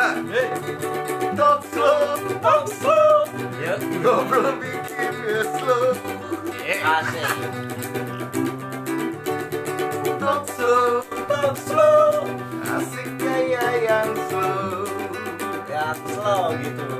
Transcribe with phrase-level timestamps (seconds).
[0.00, 3.28] Talk slow, Talk slow.
[3.60, 3.80] Yuk.
[4.00, 5.92] ngobrol bikinnya slow.
[6.80, 7.28] Asik.
[10.16, 12.24] Talk slow, Talk slow.
[12.64, 14.88] asik gaya yang slow.
[15.68, 16.99] Ya slow gitu.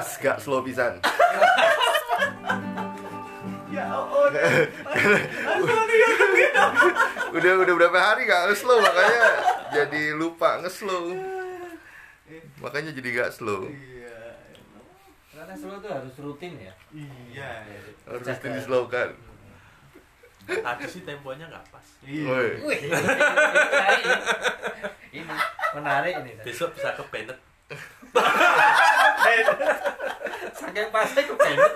[0.00, 0.96] Blas gak slow pisan.
[3.70, 4.26] Ya oh.
[7.36, 9.28] udah udah berapa hari gak slow makanya
[9.70, 11.14] jadi lupa ngeslow
[12.58, 14.18] makanya jadi gak slow Iya.
[15.30, 16.74] Karena slow itu harus rutin ya.
[16.90, 17.50] Iya.
[18.10, 19.14] harus rutin di slow kan
[20.50, 21.86] Tadi sih temponya nggak pas.
[22.02, 22.48] Woi.
[22.66, 22.80] Wih.
[25.14, 25.34] Ini
[25.78, 26.32] menarik ini.
[26.42, 27.49] Besok bisa ke Bennett.
[30.54, 31.72] Saking pasnya ke pendek.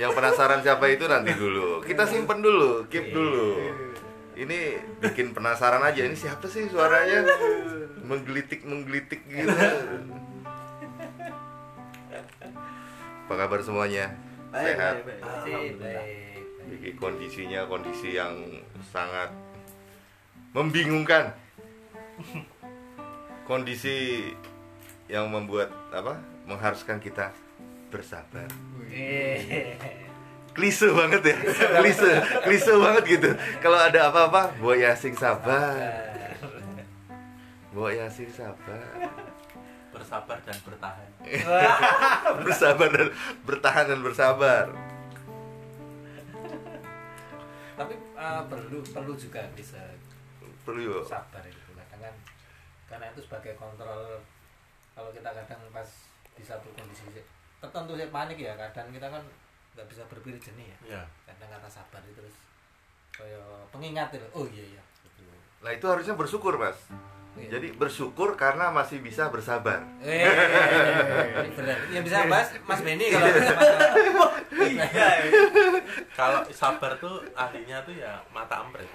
[0.00, 1.84] yang penasaran siapa itu nanti dulu.
[1.84, 3.60] Kita simpen dulu keep dulu.
[4.32, 7.28] Ini bikin penasaran aja ini siapa sih suaranya?
[8.00, 9.52] Menggelitik menggelitik gitu.
[13.28, 14.16] Apa kabar semuanya?
[14.50, 15.04] Sehat?
[15.04, 16.42] Baik, baik.
[16.70, 18.34] Jadi kondisinya kondisi yang
[18.88, 19.28] sangat
[20.56, 21.36] membingungkan.
[23.44, 24.30] Kondisi
[25.10, 26.22] yang membuat apa?
[26.46, 27.34] Mengharuskan kita
[27.90, 28.46] bersabar.
[30.54, 31.36] Klise banget ya.
[31.82, 32.10] Klise,
[32.46, 33.30] klise banget gitu.
[33.58, 35.74] Kalau ada apa-apa, Boy Yasing sabar.
[37.74, 39.10] Boy Yasing sabar.
[39.90, 41.08] Bersabar dan bertahan.
[42.46, 43.08] bersabar dan
[43.42, 44.64] bertahan dan bersabar.
[47.74, 49.80] Tapi eh, perlu perlu juga bisa
[50.62, 51.04] Perlu yuk.
[51.08, 52.14] sabar itu kan
[52.88, 54.24] karena itu sebagai kontrol
[55.00, 55.88] kalau kita kadang pas
[56.36, 57.08] di satu kondisi
[57.56, 59.24] tertentu sih panik ya kadang kita kan
[59.72, 61.02] nggak bisa berpikir jernih ya Ya.
[61.24, 62.36] kadang kata sabar itu terus
[63.16, 63.40] kayak
[63.72, 64.82] pengingat itu oh iya iya.
[65.60, 66.76] Nah itu harusnya bersyukur mas.
[67.36, 67.56] Iya.
[67.60, 69.84] Jadi bersyukur karena masih bisa bersabar.
[70.00, 70.24] Eh,
[71.52, 71.78] benar.
[71.92, 73.28] Ya bisa bahas Mas Benny kalau.
[74.60, 74.88] Iya.
[76.16, 78.88] Kalau sabar tuh ahlinya tuh ya mata ampret.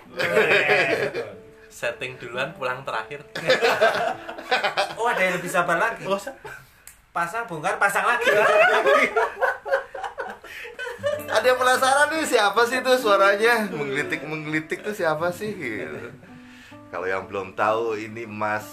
[1.76, 3.20] Setting duluan, pulang terakhir.
[4.96, 6.06] Oh ada yang lebih sabar lagi.
[6.06, 6.32] Oh, sa-
[7.12, 8.28] Pasang bongkar pasang lagi.
[11.26, 15.52] Ada yang penasaran nih siapa sih tuh suaranya menggelitik menggelitik tuh siapa sih?
[15.52, 16.12] Gitu.
[16.88, 18.64] Kalau yang belum tahu ini Mas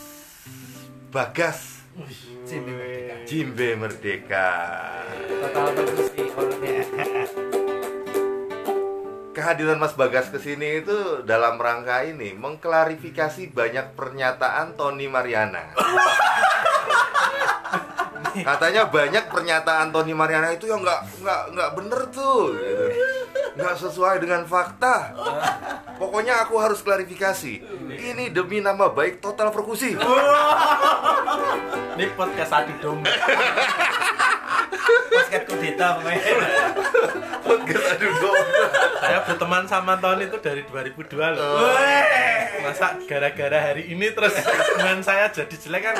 [1.09, 1.83] Bagas
[2.43, 3.15] Sini merdeka.
[3.27, 4.49] Jimbe Merdeka.
[5.29, 6.72] Total perkusi horornya.
[9.33, 15.73] Kehadiran Mas Bagas ke sini itu dalam rangka ini mengklarifikasi banyak pernyataan Tony Mariana.
[18.49, 22.85] Katanya banyak pernyataan Tony Mariana itu yang nggak nggak nggak bener tuh, gitu.
[23.53, 25.13] Nggak sesuai dengan fakta.
[26.01, 27.55] Pokoknya aku harus klarifikasi.
[27.93, 29.93] Ini demi nama baik total perkusi.
[31.93, 33.13] ini podcast adu domba.
[35.13, 36.21] Basket kudeta pemain.
[37.45, 38.65] Podcast aduh domba.
[38.99, 41.69] Saya berteman sama Tony itu dari 2002 loh.
[42.63, 44.33] Masa gara-gara hari ini terus
[44.79, 45.95] dengan saya jadi jelek kan?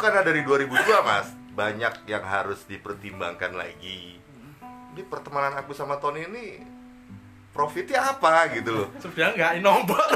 [0.00, 4.16] Karena dari 2002 mas banyak yang harus dipertimbangkan lagi.
[4.96, 6.64] Di pertemanan aku sama Tony ini
[7.52, 8.88] profitnya apa gitu loh.
[8.96, 10.00] Sebenarnya nggak nombok.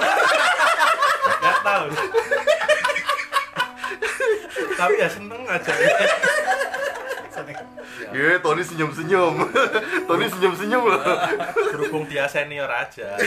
[1.25, 1.89] Nggak tahu.
[4.77, 5.73] Tapi ya seneng aja.
[8.15, 9.35] Iya, Tony senyum-senyum.
[10.09, 11.03] Tony senyum-senyum loh.
[11.75, 13.19] Berhubung dia senior aja.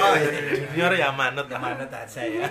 [0.00, 1.60] Oh, Junior ya manut lah.
[1.60, 2.46] Mana aja ya.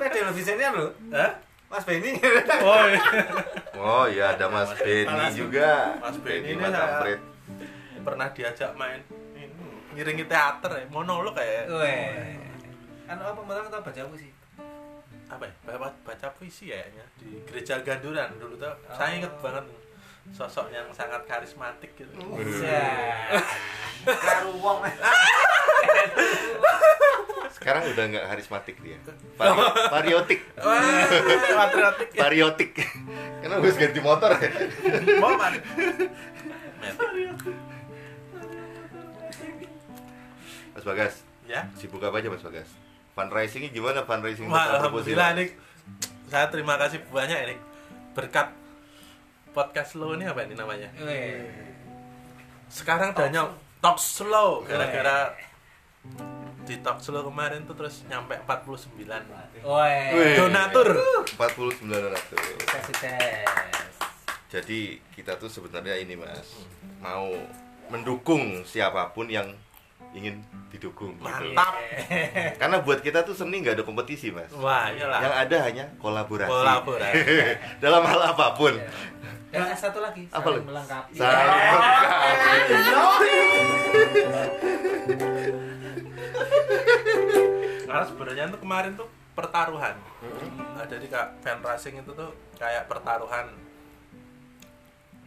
[0.00, 0.90] Yang lebih senior loh.
[1.10, 1.32] Hah?
[1.68, 2.16] Mas Benny.
[2.64, 3.02] Oh, iya.
[3.76, 5.98] Oh iya ada Mas Benny Mas- juga.
[5.98, 7.20] Mas Benny ini Mas saya- Ampret.
[7.98, 9.02] pernah diajak main
[9.34, 9.50] ini,
[9.92, 12.36] ngiringi teater ya monolog kayak Weh.
[13.04, 14.28] Kan apa kemarin kita baca puisi?
[15.28, 19.60] apa ya baca, baca puisi ya kayaknya di gereja Ganduran dulu tuh saya inget banget
[20.30, 22.88] sosok yang sangat karismatik gitu Iya.
[24.08, 24.80] Karu wong.
[27.52, 28.98] Sekarang udah nggak karismatik dia.
[29.36, 30.40] Vari- variotik.
[31.54, 32.70] patriotik ya Variotik.
[33.40, 34.50] Karena harus ganti motor ya.
[35.20, 35.54] man
[36.78, 37.56] Metik.
[40.72, 41.14] Mas Bagas,
[41.44, 42.70] ya sibuk apa aja Mas Bagas?
[43.12, 45.50] Fundraisingnya gimana fundraising Wah, alhamdulillah ini
[46.30, 47.56] saya terima kasih banyak ini
[48.14, 48.54] berkat
[49.50, 50.86] podcast slow ini apa ini namanya?
[51.02, 51.42] Weh.
[52.70, 53.42] Sekarang banyak
[53.80, 55.34] talk slow gara-gara
[56.68, 60.12] di talk slow kemarin tuh terus nyampe 49 Weh.
[60.12, 60.36] Wih.
[60.36, 60.88] donatur.
[61.32, 62.44] 49 ratus.
[62.60, 63.48] Sukses, sukses.
[64.48, 64.80] Jadi
[65.10, 66.60] kita tuh sebenarnya ini mas
[67.00, 67.32] mau
[67.88, 69.48] mendukung siapa pun yang
[70.12, 71.16] ingin didukung.
[71.16, 71.24] gitu.
[71.24, 71.72] Mantap.
[72.56, 74.48] Karena buat kita tuh seni nggak ada kompetisi mas.
[74.52, 75.20] Wah, iyalah.
[75.20, 76.48] Yang ada hanya kolaborasi.
[76.48, 77.16] Kolaborasi.
[77.84, 78.72] Dalam hal apa pun.
[79.48, 80.68] Dan yang satu lagi, Apa saling lu?
[80.68, 81.12] melengkapi.
[81.16, 83.32] Saling melengkapi.
[87.88, 89.96] Karena sebenarnya tuh kemarin tuh pertaruhan.
[90.76, 92.30] Nah, jadi kak fan racing itu tuh
[92.60, 93.48] kayak pertaruhan.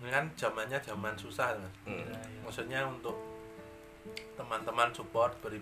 [0.01, 1.73] Ini kan zamannya zaman susah, Mas.
[1.85, 2.05] Hmm.
[2.45, 3.17] Maksudnya untuk
[4.33, 5.61] teman-teman support beli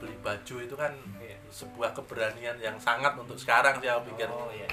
[0.00, 1.36] beli baju itu kan Iya.
[1.48, 4.28] sebuah keberanian yang sangat untuk sekarang sih aku pikir.
[4.28, 4.68] Oh iya.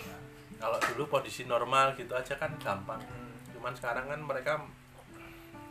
[0.60, 3.00] Kalau dulu kondisi normal gitu aja kan gampang.
[3.56, 4.60] Cuman sekarang kan mereka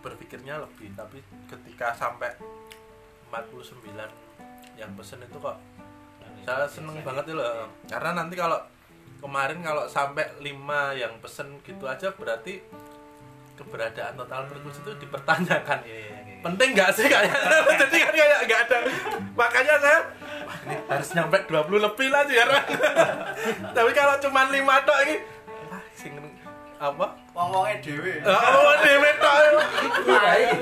[0.00, 1.19] berpikirnya lebih, tapi
[1.50, 2.31] ketika sampai
[3.32, 4.06] 49
[4.78, 5.56] yang pesen itu kok
[6.46, 8.54] saya seneng banget loh karena nanti kalau
[9.19, 10.46] kemarin kalau sampai 5
[10.94, 12.62] yang pesen gitu aja berarti
[13.56, 16.37] keberadaan total perkus itu dipertanyakan Iya, iya, iya.
[16.44, 17.34] penting nggak sih kayaknya
[17.82, 18.78] jadi kan kayak nggak ada
[19.34, 20.00] makanya saya
[20.46, 22.60] wah ini harus nyampe 20 lebih lah sih karena
[23.75, 24.54] tapi kalau cuma 5
[24.87, 25.16] tok ini
[25.66, 26.12] wah sing
[26.76, 28.20] apa Wong-wonge dhewe.
[28.28, 29.37] oh dewe tok
[30.06, 30.52] Iya,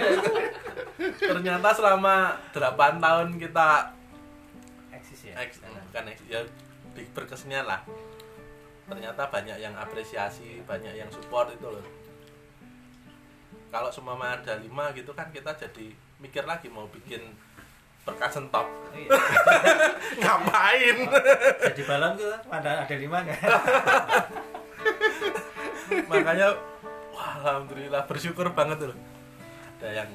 [1.18, 4.03] ternyata selama 8 tahun kita ya.
[5.94, 6.42] Bukan ya
[6.98, 7.78] di berkesenian lah
[8.90, 11.86] ternyata banyak yang apresiasi banyak yang support itu loh
[13.70, 17.22] kalau semua ada lima gitu kan kita jadi mikir lagi mau bikin
[18.02, 19.10] perkasen top Iya.
[20.22, 20.98] ngapain
[21.62, 23.42] Jadi balon tuh ada ada lima nggak?
[26.10, 26.58] makanya
[27.14, 28.98] wah alhamdulillah bersyukur banget loh
[29.78, 30.10] ada yang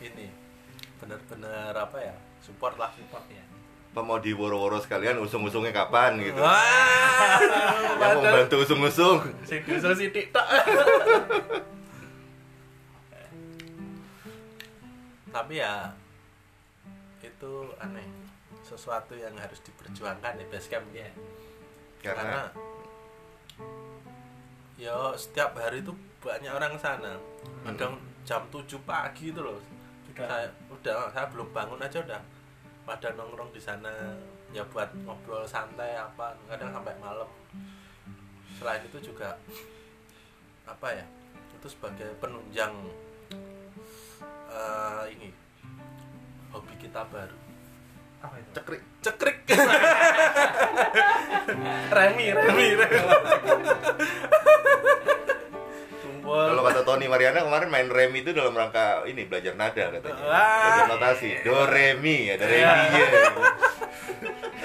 [0.00, 0.32] ini
[0.96, 3.44] bener-bener apa ya support lah Support ya.
[3.90, 6.38] Apa mau di woro-woro sekalian usung-usungnya kapan gitu?
[6.38, 7.42] wah
[7.98, 9.18] Yang mau bantu usung-usung.
[9.42, 10.46] sing diusul sidik tok
[15.30, 15.94] tapi ya
[17.20, 18.06] itu aneh
[18.60, 21.10] sesuatu yang harus diperjuangkan di basecamp Iya.
[22.00, 22.42] Karena karena
[24.74, 27.14] ya setiap hari itu banyak orang sana
[27.62, 29.60] kadang jam 7 pagi itu loh
[30.10, 30.26] Udah.
[30.26, 32.20] saya udah saya belum bangun aja udah
[32.90, 34.18] pada nongkrong di sana
[34.50, 37.30] ya buat ngobrol santai apa kadang sampai malam
[38.58, 39.38] selain itu juga
[40.66, 41.06] apa ya
[41.54, 42.74] itu sebagai penunjang
[44.50, 45.30] eh, ini
[46.50, 47.38] hobi kita baru
[48.26, 48.50] Apa itu?
[48.58, 48.82] cekrik.
[49.06, 49.38] cekrik
[51.94, 52.98] remi remi remi
[56.30, 60.22] Kalau kata Tony Mariana kemarin main remi itu dalam rangka ini belajar nada katanya.
[60.22, 60.62] Wah.
[60.62, 61.30] Belajar notasi.
[61.42, 62.70] Do re mi ada re Iya.
[62.70, 63.08] mi ya.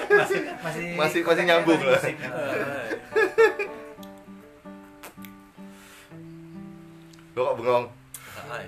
[0.06, 2.00] Masih masih Masih- masih nyambung lah.
[7.32, 7.84] Lo kok bengong?
[8.46, 8.66] Hai.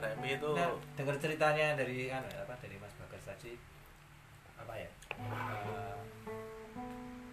[0.00, 3.52] Remi itu Nah, dengar ceritanya dari anu, apa dari Mas Bagas tadi
[4.56, 4.88] apa ya?
[5.12, 5.96] eh,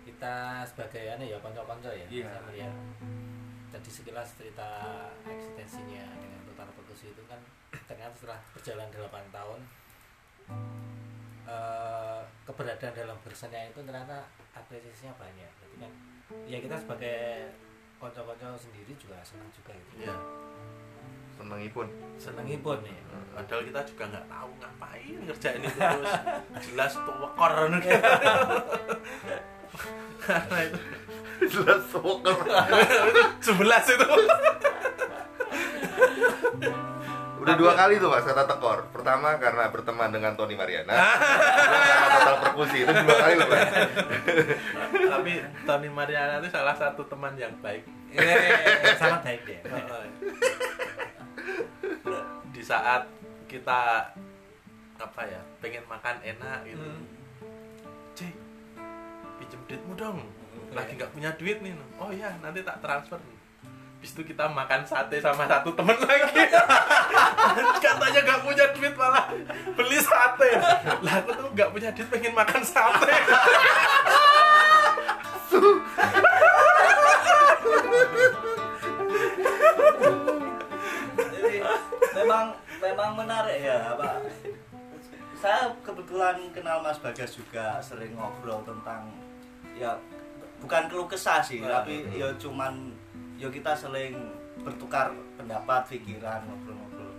[0.04, 0.36] kita
[0.66, 2.28] sebagai anu ya konco-konco ya, Iya.
[2.28, 2.74] bisa melihat
[3.78, 4.70] jadi sekilas cerita
[5.30, 7.38] eksistensinya dengan total perkusi itu kan
[7.86, 9.60] ternyata setelah berjalan 8 tahun
[11.46, 14.26] eh, keberadaan dalam bersenya itu ternyata
[14.58, 15.52] apresiasinya banyak.
[15.62, 15.92] Jadi kan
[16.50, 17.54] ya kita sebagai
[18.02, 20.10] konco-konco sendiri juga senang juga gitu.
[20.10, 20.18] ya
[21.38, 21.86] Senengipun.
[22.18, 22.98] Senengipun ya.
[23.38, 26.14] padahal kita juga nggak tahu ngapain ngerjain itu terus
[26.66, 27.54] jelas tuh wekor
[30.26, 30.80] karena itu
[31.44, 32.36] Jelas smoker.
[33.40, 34.08] sebelas itu
[37.38, 38.90] Udah dua kali tuh mas kata tekor.
[38.90, 40.92] Pertama karena berteman dengan Tony Mariana.
[40.92, 43.48] Kedua karena total perkusi itu dua kali loh.
[43.48, 43.72] Mas.
[45.08, 45.32] tapi
[45.64, 49.60] Tony Mariana itu salah satu teman yang baik Eh, sangat baik dia.
[52.50, 53.04] di saat
[53.46, 54.10] kita
[54.98, 57.06] apa ya pengen makan enak gitu Hmm.
[58.14, 58.34] Cek,
[59.38, 60.18] pinjem duitmu dong
[60.78, 63.18] lagi nggak punya duit nih oh ya nanti tak transfer.
[63.98, 66.46] Habis itu kita makan sate sama satu temen lagi.
[67.84, 69.26] Katanya nggak punya duit malah
[69.74, 70.54] beli sate.
[71.02, 73.10] Lah aku tuh nggak punya duit pengen makan sate.
[82.14, 84.22] Memang memang menarik ya apa
[85.38, 89.06] saya kebetulan kenal Mas Bagas juga sering ngobrol tentang
[89.78, 89.94] ya
[90.64, 91.82] bukan keluh kesah sih, Ah.
[91.82, 92.94] tapi ya cuman
[93.38, 94.18] ya kita sering
[94.66, 97.14] bertukar pendapat, pikiran, ngobrol-ngobrol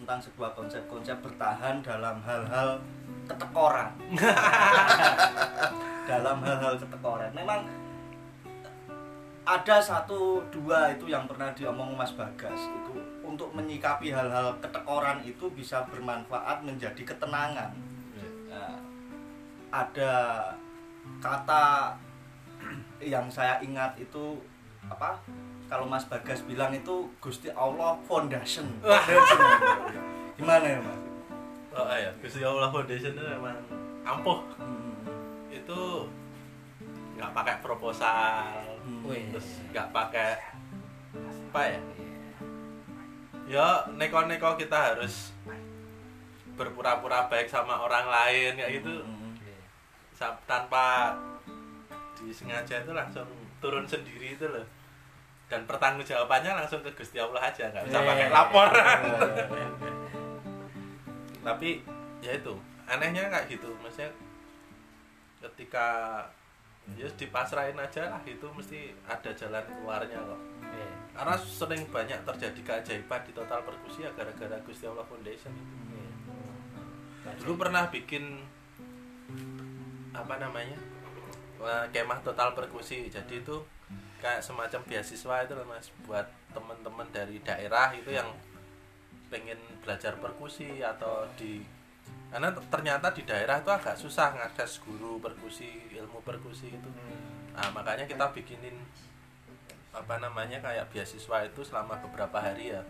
[0.00, 2.80] tentang sebuah konsep-konsep bertahan dalam hal-hal
[3.28, 3.92] ketekoran.
[6.08, 7.28] dalam hal-hal ketekoran.
[7.36, 7.68] Memang
[9.44, 15.44] ada satu dua itu yang pernah diomong Mas Bagas itu untuk menyikapi hal-hal ketekoran itu
[15.52, 17.72] bisa bermanfaat menjadi ketenangan.
[18.48, 18.80] Nah,
[19.68, 20.12] ada
[21.20, 21.92] kata
[23.12, 24.38] yang saya ingat itu
[24.86, 25.18] apa?
[25.68, 28.64] Kalau Mas Bagas bilang itu Gusti Allah foundation.
[30.38, 30.98] Gimana ya Mas?
[31.70, 33.54] oh ya Gusti Allah Foundation itu memang
[34.02, 34.98] ampuh Hmm.
[35.46, 35.80] itu
[37.14, 38.50] nggak pakai proposal
[38.82, 39.30] Hmm.
[39.30, 40.30] Terus nggak pakai
[41.48, 41.80] apa ya
[43.46, 45.30] ya neko-neko kita harus
[46.52, 49.38] berpura-pura baik sama orang lain kayak gitu Hmm.
[50.44, 51.14] Tanpa
[52.20, 54.66] disengaja itu langsung turun sendiri itu loh.
[55.48, 58.06] Dan pertanggungjawabannya langsung ke Gusti Allah aja nggak usah Eh.
[58.06, 58.98] pakai laporan.
[61.44, 61.68] Tapi
[62.20, 63.70] ya itu anehnya kayak gitu.
[63.80, 64.10] Maksudnya
[65.38, 65.86] ketika
[66.96, 70.40] ya dipasrahin aja lah itu mesti ada jalan keluarnya kok.
[70.68, 70.90] Iya.
[71.18, 75.74] karena sering banyak terjadi keajaiban di total perkusi ya gara-gara Gusti Allah Foundation itu.
[75.90, 76.10] Iya.
[77.42, 78.40] dulu pernah bikin
[80.14, 80.78] apa namanya
[81.92, 83.10] kemah total perkusi.
[83.10, 83.56] Jadi itu
[84.18, 88.26] kayak semacam beasiswa itu loh mas buat teman-teman dari daerah itu yang
[89.30, 91.62] pengen belajar perkusi atau di
[92.28, 96.90] karena ternyata di daerah itu agak susah ngakses guru perkusi ilmu perkusi itu.
[97.56, 98.76] Nah makanya kita bikinin
[99.96, 102.84] apa namanya kayak beasiswa itu selama beberapa hari ya.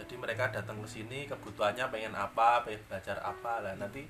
[0.00, 3.60] Jadi mereka datang ke sini kebutuhannya pengen apa pengen belajar apa.
[3.60, 4.08] Lah nanti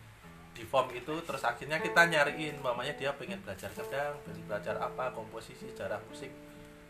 [0.52, 5.12] di form itu terus akhirnya kita nyariin mamanya dia pengen belajar kedang pengen belajar apa
[5.16, 6.28] komposisi sejarah musik.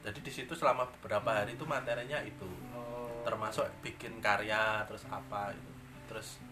[0.02, 2.48] Jadi di situ selama beberapa hari itu materinya itu.
[2.74, 2.90] Oh.
[3.22, 5.72] termasuk bikin karya terus apa itu.
[6.10, 6.42] Terus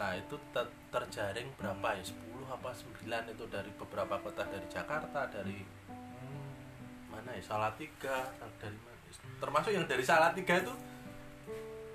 [0.00, 2.04] nah itu te- terjaring berapa ya?
[2.08, 2.16] 10
[2.48, 3.04] apa 9
[3.36, 5.60] itu dari beberapa kota dari Jakarta dari
[7.12, 7.44] mana ya?
[7.44, 8.90] Salatiga dari mana
[9.40, 10.74] termasuk yang dari Salatiga itu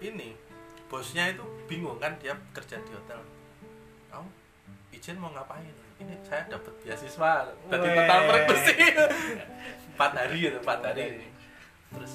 [0.06, 0.38] ini
[0.86, 3.22] bosnya itu bingung kan dia kerja di hotel
[4.15, 4.29] kamu
[4.95, 5.75] izin mau ngapain?
[6.00, 8.75] Ini saya dapat beasiswa dari total perkusi
[9.95, 11.27] empat hari gitu empat hari.
[11.91, 12.13] Terus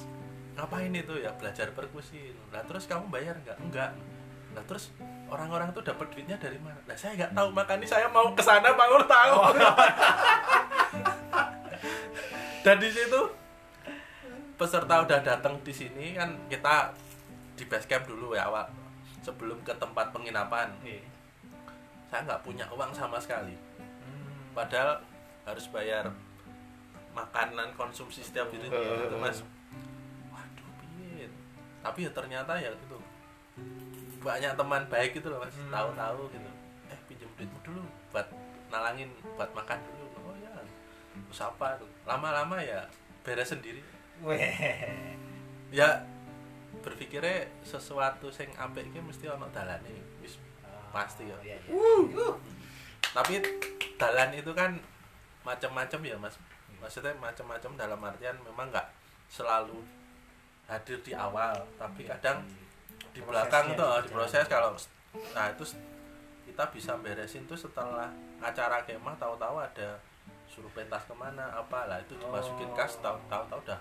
[0.57, 1.31] ngapain itu ya?
[1.37, 2.33] Belajar perkusi.
[2.49, 3.57] Nah terus kamu bayar nggak?
[3.61, 3.93] Enggak.
[4.57, 4.93] Nah terus
[5.29, 6.81] orang-orang tuh dapat duitnya dari mana?
[6.89, 7.49] Nah saya nggak tahu.
[7.53, 9.37] Makanya saya mau ke sana mau tahu.
[12.65, 13.21] Dan di situ
[14.61, 16.93] peserta udah datang di sini kan kita
[17.57, 18.69] di base camp dulu ya awal
[19.25, 20.69] sebelum ke tempat penginapan.
[20.85, 21.10] Iya.
[22.11, 23.55] Saya nggak punya uang sama sekali.
[23.55, 24.51] Hmm.
[24.51, 24.99] padahal
[25.47, 26.11] harus bayar
[27.15, 29.47] makanan konsumsi setiap hari itu mas.
[30.35, 31.31] Waduh piye?
[31.81, 32.99] Tapi ya ternyata ya itu
[34.21, 35.55] banyak teman baik gitu loh mas.
[35.55, 35.71] Hmm.
[35.71, 36.51] tahu-tahu gitu.
[36.91, 38.27] Eh pinjam duitmu dulu buat
[38.75, 40.05] nalangin buat makan dulu.
[40.27, 40.53] Oh ya
[41.31, 42.91] terus apa tuh lama-lama ya
[43.23, 43.83] beres sendiri.
[44.27, 44.51] Weh.
[45.79, 46.03] ya
[46.83, 50.10] berpikirnya sesuatu sing apik iki mesti ono dalane
[50.91, 51.37] Pasti ya.
[51.43, 52.29] Iya, iya.
[53.11, 53.43] tapi
[53.99, 54.79] dalan itu kan
[55.43, 56.37] macam-macam ya mas.
[56.79, 58.87] Maksudnya macam-macam dalam artian memang nggak
[59.31, 59.83] selalu
[60.71, 62.47] hadir di awal tapi kadang
[63.11, 64.71] di belakang tuh di proses kalau
[65.35, 65.67] nah itu
[66.47, 68.07] kita bisa beresin tuh setelah
[68.39, 69.99] acara kemah tahu-tahu ada
[70.47, 73.81] suruh pentas ke mana apa lah itu dimasukin kas tahu tahu tahu udah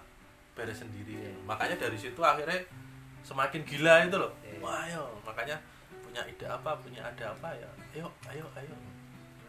[0.54, 1.34] beres sendiri.
[1.48, 2.62] Makanya dari situ akhirnya
[3.26, 4.34] semakin gila itu loh.
[4.46, 4.60] Iya.
[4.62, 4.86] wah
[5.26, 5.58] makanya
[6.10, 8.76] punya ide apa punya ada apa ya ayo ayo ayo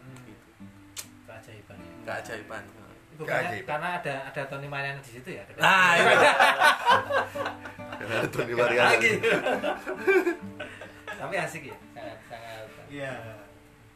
[0.01, 0.17] Hmm.
[0.23, 0.45] gitu
[1.25, 1.93] Keajaiban ya.
[2.03, 2.63] keajaiban
[3.11, 3.67] Itu karena, Keajaiban.
[3.67, 5.43] karena ada ada Tony Mariano di situ ya.
[5.43, 6.13] dekat- nah itu
[7.91, 8.89] Karena ada Tony Mariano.
[8.89, 9.13] Lagi.
[11.11, 11.77] Tapi asik ya.
[11.93, 12.65] Sangat sangat.
[12.87, 13.13] Iya.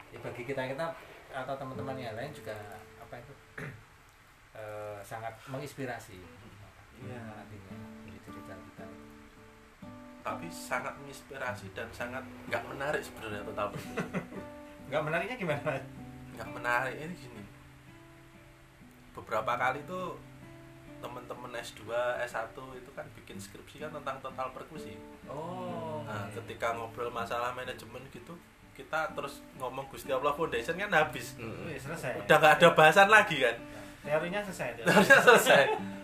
[0.08, 0.84] Ya, bagi kita kita
[1.28, 2.54] atau teman-teman yang lain juga
[2.98, 3.32] apa itu
[4.54, 6.16] eh, sangat menginspirasi.
[6.96, 7.20] Iya.
[7.34, 7.74] Artinya kita.
[10.26, 13.70] Tapi sangat menginspirasi dan sangat nggak menarik sebenarnya total
[14.84, 15.78] Enggak menariknya gimana?
[16.34, 17.42] Nggak menarik ini gini
[19.12, 20.18] beberapa kali tuh
[20.98, 21.88] temen-temen S2,
[22.20, 26.02] S1 itu kan bikin skripsi kan tentang total perkusi Oh.
[26.02, 28.34] nah ketika ngobrol masalah manajemen gitu
[28.72, 31.64] kita terus ngomong Gusti Allah Foundation kan habis Mm.
[31.64, 32.12] Wih, selesai.
[32.20, 33.56] udah nggak ada bahasan lagi kan
[34.02, 34.68] Teorinya selesai.
[34.76, 34.86] teori.
[34.88, 35.62] harusnya selesai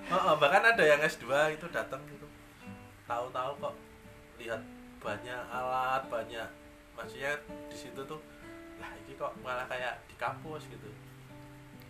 [0.09, 2.27] Oh, oh, bahkan ada yang S2 itu datang gitu
[3.05, 3.75] tahu-tahu kok
[4.43, 4.63] lihat
[4.99, 6.49] banyak alat banyak
[6.99, 7.39] maksudnya
[7.71, 8.21] di situ tuh
[8.83, 10.91] lah ini kok malah kayak di kampus gitu.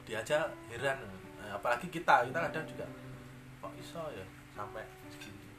[0.04, 0.98] Dia aja heran
[1.42, 2.86] Nah, apalagi kita kita kadang juga
[3.58, 5.50] kok iso ya sampai segini?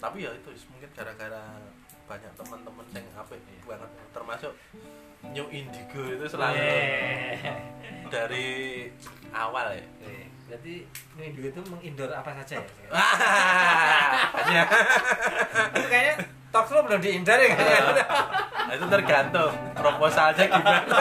[0.00, 1.60] Tapi ya itu mungkin gara-gara
[2.04, 3.32] banyak teman-teman yang apa
[3.64, 4.52] banget termasuk
[5.24, 7.40] New Indigo itu selalu Eh.
[8.06, 8.48] dari
[9.30, 10.74] awal ya Oke, Berarti
[11.16, 12.68] minggu itu mengindor apa saja ya?
[15.72, 16.14] Itu kayaknya
[16.50, 18.04] talk show belum diindor ya kayaknya.
[18.60, 20.98] nah, itu tergantung proposalnya gimana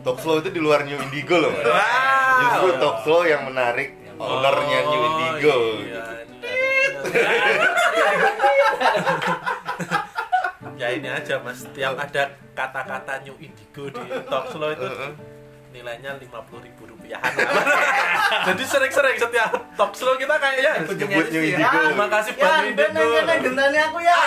[0.00, 1.50] Talk slow itu di luar New Indigo loh.
[1.52, 2.40] Wow.
[2.40, 5.54] Justru talk slow yang menarik ownernya New Oh, Indigo.
[5.82, 7.77] iya, harusnya.
[10.74, 14.86] Ya ini aja mas tiap ada kata-kata new indigo di talk slow itu
[15.68, 17.28] nilainya lima puluh ribu rupiahan
[18.48, 21.78] jadi sering-sering setiap talk slow kita kayaknya harus Nyebut New Ya, Indigo.
[21.84, 24.16] terima kasih buat Ya, new indigo gentanya aku ya.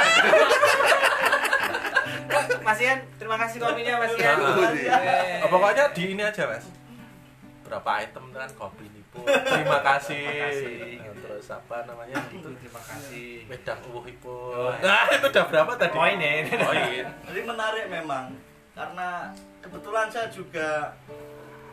[2.62, 4.38] Mas Ian, terima kasih kopinya Mas Ian.
[4.38, 4.96] Nah, ya.
[5.44, 6.64] Oh, pokoknya di ini aja mas
[7.66, 11.04] berapa item kan kopi nipu terima kasih, kasih.
[11.20, 13.44] terus apa namanya itu Terima kasih.
[13.46, 16.48] wedang uwuh ibu Oh, nah itu udah berapa tadi Poin ya.
[16.58, 18.32] poin Jadi menarik memang
[18.72, 19.28] karena
[19.60, 20.96] kebetulan saya juga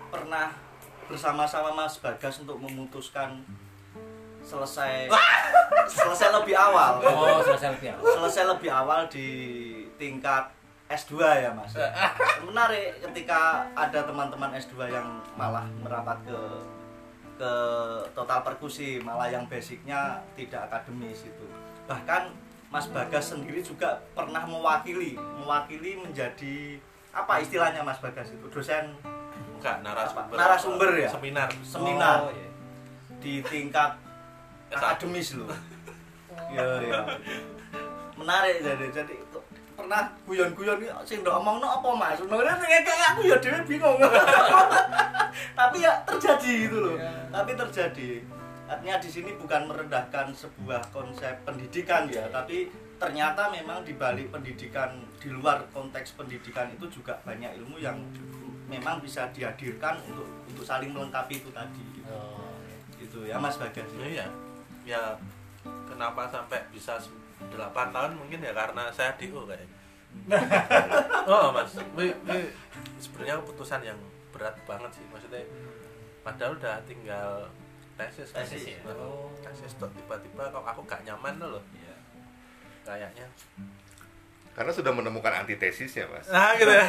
[0.09, 0.51] pernah
[1.07, 3.39] bersama-sama Mas Bagas untuk memutuskan
[4.41, 5.07] selesai
[5.95, 6.99] selesai lebih awal.
[7.01, 8.03] Oh, selesai lebih awal.
[8.13, 9.29] Selesai lebih awal di
[9.95, 10.49] tingkat
[10.89, 11.71] S2 ya Mas.
[12.49, 16.39] Menarik ketika ada teman-teman S2 yang malah merapat ke
[17.39, 17.53] ke
[18.13, 21.47] total perkusi, malah yang basicnya tidak akademis itu.
[21.87, 22.35] Bahkan
[22.69, 26.77] Mas Bagas sendiri juga pernah mewakili, mewakili menjadi
[27.09, 28.93] apa istilahnya Mas Bagas itu dosen
[29.57, 30.37] enggak narasumber Apa?
[30.37, 31.09] Narasumber ya?
[31.09, 32.51] seminar seminar Oh, iya.
[33.19, 33.97] di tingkat
[34.69, 34.77] S1.
[34.77, 35.49] akademis loh.
[36.53, 37.03] Ya ya.
[38.15, 39.15] Menarik jadi jadi
[39.89, 42.21] pernah guyon-guyon iki sing ndok omongno apa Mas?
[42.21, 43.97] Sebenarnya sing kayak aku ya dhewe bingung.
[45.59, 46.95] Tapi ya terjadi gitu loh.
[47.01, 47.33] Iya.
[47.33, 48.09] Tapi terjadi.
[48.69, 52.69] Artinya di sini bukan merendahkan sebuah konsep pendidikan ya, tapi
[53.01, 57.97] ternyata memang di balik pendidikan di luar konteks pendidikan itu juga banyak ilmu yang
[58.69, 62.05] memang bisa dihadirkan untuk untuk saling melengkapi itu tadi.
[62.13, 62.61] Oh.
[63.01, 63.89] Gitu ya Mas Bagas.
[63.97, 64.27] Ya, iya
[64.85, 65.03] ya
[65.89, 67.01] kenapa sampai bisa
[67.41, 69.78] 8 tahun mungkin ya karena saya DO kayaknya
[71.31, 72.13] oh mas wi,
[72.99, 75.43] sebenarnya keputusan yang berat banget sih maksudnya
[76.21, 77.49] padahal udah tinggal
[77.95, 78.45] tesis kan.
[78.47, 78.81] Tesis ya?
[78.87, 79.33] Oh.
[79.41, 81.95] tesis tuh tiba-tiba kok aku gak nyaman loh Iya.
[82.85, 83.27] kayaknya
[84.55, 86.27] Karena sudah menemukan antitesisnya, Mas.
[86.29, 86.83] nah gitu ya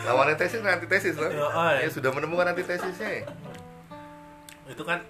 [0.00, 1.28] Lawannya tesis dan antitesis loh.
[1.28, 1.84] Ya, oh, ya.
[1.84, 3.28] Ya sudah menemukan antitesisnya.
[4.70, 5.02] itu kan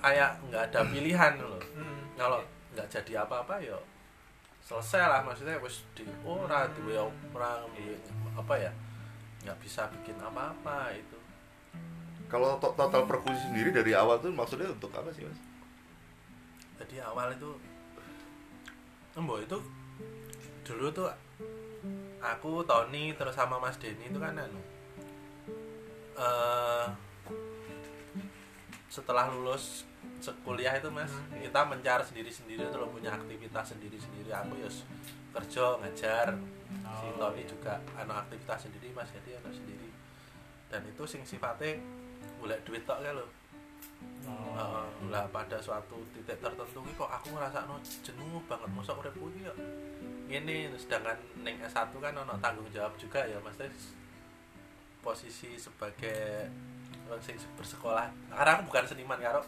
[0.00, 2.00] kayak nggak ada pilihan loh Hmm.
[2.14, 3.76] kalau nggak jadi apa-apa ya
[4.60, 6.94] selesai lah maksudnya wis di ora duwe
[7.32, 7.96] ora duwe
[8.32, 8.72] apa ya
[9.40, 11.18] nggak bisa bikin apa-apa itu
[12.30, 15.34] Kalau to- total perkusi sendiri dari awal tuh maksudnya untuk apa sih, Mas?
[16.78, 17.50] jadi awal itu
[19.12, 19.58] embo itu
[20.62, 21.10] dulu tuh
[22.22, 24.60] aku Tony terus sama Mas Denny itu kan anu
[26.16, 26.86] eh
[28.86, 29.82] setelah lulus
[30.20, 31.10] sekuliah itu mas.
[31.32, 34.30] Kita mencari sendiri-sendiri tuh loh, punya aktivitas sendiri-sendiri.
[34.30, 34.84] Aku ya s-
[35.30, 36.36] kerja ngajar
[36.70, 37.48] si Oh, Tony iya.
[37.48, 39.88] juga anak aktivitas sendiri mas jadi anak sendiri.
[40.70, 41.78] Dan itu sing sifatnya
[42.38, 43.30] boleh duit tok kan loh
[44.20, 47.64] Oh, Heeh, lah pada suatu titik tertentu kok aku ngerasa
[48.04, 49.52] jenuh banget masa urip kuwi ya
[50.28, 53.56] ngene sedangkan neng S1 kan ono tanggung jawab juga ya Mas
[55.00, 56.46] posisi sebagai
[57.08, 58.06] orang sing bersekolah.
[58.28, 59.40] Karena aku bukan seniman karo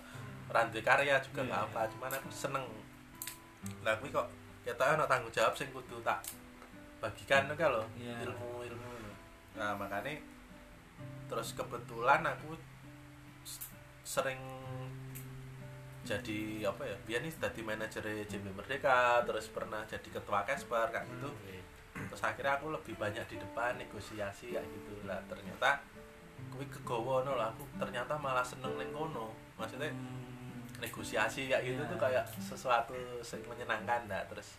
[0.53, 1.69] randu karya juga Iya, nggak iya.
[1.73, 2.65] apa cuman aku seneng.
[3.83, 4.29] Lah kuwi kok
[4.63, 6.23] kita ono tanggung jawab sing kudu tak
[7.03, 8.31] bagikan kan loh Iya.
[8.31, 8.91] ilmu ilmu
[9.53, 10.17] nah makanya
[11.27, 12.55] terus kebetulan aku
[14.07, 14.39] sering
[16.03, 21.07] jadi apa ya biar nih jadi manajer JB Merdeka terus pernah jadi ketua Kesper kayak
[21.07, 21.31] gitu.
[21.95, 25.07] Terus akhirnya aku lebih banyak di depan negosiasi kayak gitu.
[25.07, 25.79] Lah ternyata
[26.51, 29.31] kuwi kegowo no lah aku ternyata malah seneng neng kono.
[29.55, 29.95] Maksudnya
[30.83, 31.91] negosiasi kayak gitu Iya.
[31.95, 32.93] tuh kayak sesuatu
[33.23, 34.59] yang menyenangkan dah terus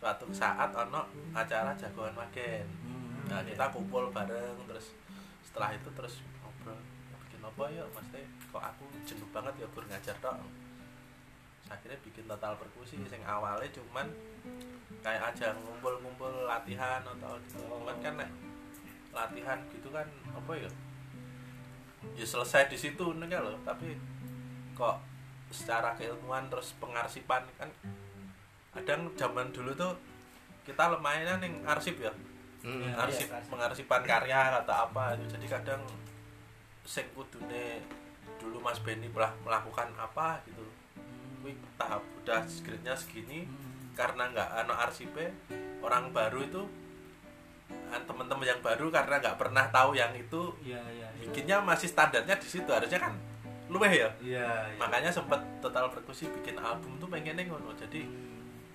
[0.00, 2.64] suatu saat ono acara jagoan magen
[3.28, 4.96] nah kita kumpul bareng terus
[5.46, 6.80] setelah itu terus ngobrol
[7.28, 10.16] bikin apa ya mas teh kok aku jenuh banget ya gur ngajar
[11.62, 14.04] Terus akhirnya bikin total perkusi sing awalnya cuman
[15.00, 17.64] kayak aja ngumpul-ngumpul latihan atau gitu.
[17.64, 18.28] Cuman kan nek
[19.14, 20.70] latihan gitu kan apa ya?
[22.18, 23.94] Ya selesai di situ nih loh tapi
[24.74, 24.98] kok
[25.52, 27.68] secara keilmuan terus pengarsipan kan
[28.72, 29.92] kadang zaman dulu tuh
[30.64, 32.12] kita lemahnya nih arsip ya
[32.62, 32.78] Hmm.
[32.78, 32.94] Ya.
[32.94, 33.50] arsip iya, arsip.
[33.50, 35.82] pengarsipan karya atau apa itu jadi kadang
[36.86, 37.82] sing kudune
[38.38, 40.62] dulu Mas Benny telah melakukan apa gitu
[41.42, 43.50] Wih, tahap udah grade-nya segini
[43.98, 45.34] karena nggak ano arsipnya
[45.82, 46.62] orang baru itu
[48.06, 51.26] teman-teman yang baru karena nggak pernah tahu yang itu iya iya iya.
[51.26, 53.14] bikinnya masih standarnya di situ harusnya kan
[53.72, 54.76] luweh ya iya iya.
[54.76, 58.04] makanya sempet total perkusi bikin album tuh pengennya ngono jadi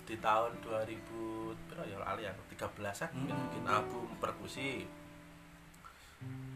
[0.02, 3.28] di tahun 2000 berapa ya lali aku 13 an Hmm.
[3.30, 4.82] bikin album perkusi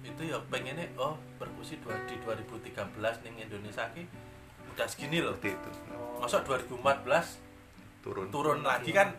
[0.03, 4.03] itu ya pengennya oh perkusi dua, di 2013 nih Indonesia ki
[4.75, 5.71] udah segini loh Seperti itu.
[6.19, 7.39] masa 2014
[8.03, 8.27] Turun.
[8.35, 9.15] turun lagi kan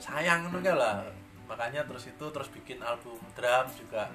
[0.00, 1.04] sayang nu lah
[1.44, 4.08] makanya terus itu terus bikin album drum juga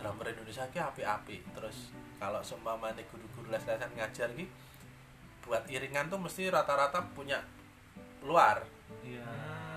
[0.00, 4.48] drummer Indonesia ki api-api terus kalau seumpamanya guru-guru les-lesan ngajar ki
[5.44, 7.38] buat iringan tuh mesti rata-rata punya
[8.24, 8.62] luar.
[9.02, 9.26] Iya.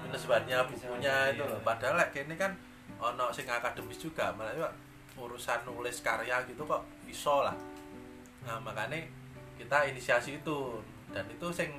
[0.05, 1.51] Minus bannya bukunya itu iya.
[1.51, 2.53] loh padahal like, ini kan
[3.01, 4.71] ono sing akademis juga malah
[5.17, 7.57] urusan nulis karya gitu kok iso lah.
[8.45, 9.03] Nah makanya
[9.57, 10.79] kita inisiasi itu.
[11.09, 11.71] Dan itu sing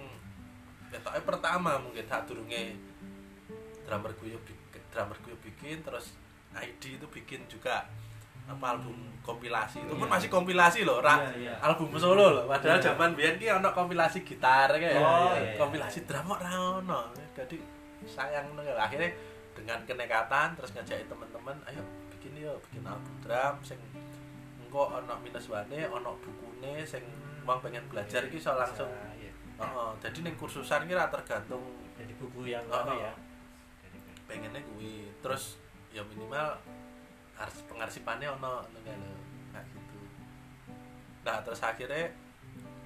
[0.90, 2.78] ketoknya pertama mungkin saat durunge
[3.84, 6.16] drummer gue bikin drummer gue bikin terus
[6.56, 7.84] ID itu bikin juga
[8.46, 8.94] apa album
[9.26, 10.14] kompilasi itu pun Iya.
[10.14, 11.54] masih kompilasi loh ra Iya, iya.
[11.58, 12.94] album solo loh padahal Iya.
[12.94, 15.58] zaman biyen ki ono kompilasi gitar kayak Oh, iya, iya.
[15.58, 17.00] kompilasi kok ra ono
[17.34, 17.56] jadi
[18.06, 19.10] sayang akhirnya
[19.50, 21.82] dengan kenekatan terus ngajakin teman-teman ayo
[22.14, 23.80] bikin yuk bikin album drum sing
[24.62, 27.02] engko ono minus wane ono bukune sing
[27.42, 28.86] wong pengen belajar iki iso langsung
[29.18, 29.32] iya.
[29.56, 31.64] Heeh, jadi ning kursusan ki ra tergantung
[31.98, 32.98] jadi buku yang Oh, apa oh.
[33.00, 33.12] ya
[34.26, 35.56] pengennya kuwi terus
[35.90, 36.58] ya minimal
[37.36, 38.78] ars pengarsipannya ono ngono
[39.52, 39.98] kayak gitu
[41.24, 42.08] nah terus akhirnya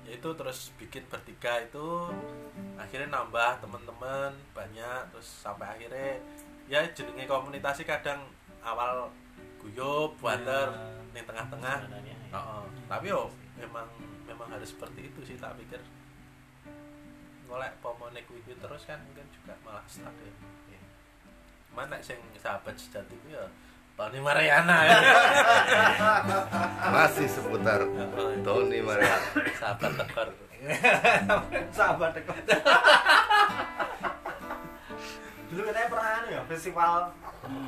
[0.07, 2.11] ya itu terus bikin bertiga itu
[2.75, 6.19] akhirnya nambah teman-teman banyak terus sampai akhirnya
[6.67, 8.27] ya jenenge komunitas kadang
[8.65, 9.11] awal
[9.61, 10.67] guyup Iya.
[11.11, 12.39] ning tengah-tengah Sebenarnya, ya.
[12.39, 12.65] Heeh.
[12.87, 13.27] tapi yo
[13.59, 13.87] memang
[14.25, 15.83] memang harus seperti itu sih tak pikir
[17.51, 20.31] ngolek pomone kuwi terus kan mungkin juga malah stuck ya
[21.75, 23.43] mana sing sahabat sejati ku ya
[23.95, 24.99] Tony Mariana ya
[26.91, 27.85] Masih seputar
[28.41, 29.17] Tony Maria.
[29.55, 30.29] sahabat tekor
[31.77, 32.37] sahabat dekat
[35.51, 37.11] dulu katanya pernah anu ya festival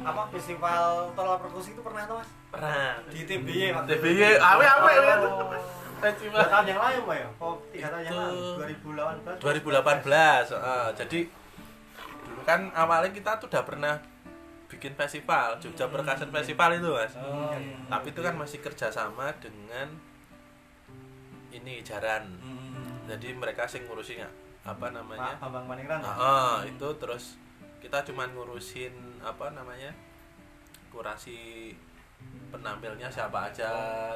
[0.04, 3.96] apa festival tolak perkusi itu pernah tuh mas pernah di TBY waktu.
[3.96, 4.92] TBY, awe awe.
[6.02, 8.42] Dua tahun yang lalu pak ya oh tiga tahun yang lalu
[9.40, 10.86] 2018 2018 heeh.
[11.00, 11.18] jadi
[12.22, 13.94] dulu kan awalnya kita tuh udah pernah
[14.72, 17.76] bikin festival Jogja Percussion Festival itu mas Oh, iya.
[17.86, 19.88] tapi itu kan masih kerjasama dengan
[21.50, 23.04] ini jaran Hmm.
[23.04, 24.30] jadi mereka sing ngurusin ya,
[24.64, 26.00] apa namanya Pak Bambang ya?
[26.00, 27.36] Ah, itu terus
[27.78, 29.92] kita cuman ngurusin apa namanya
[30.88, 31.72] kurasi
[32.48, 33.70] penampilnya siapa aja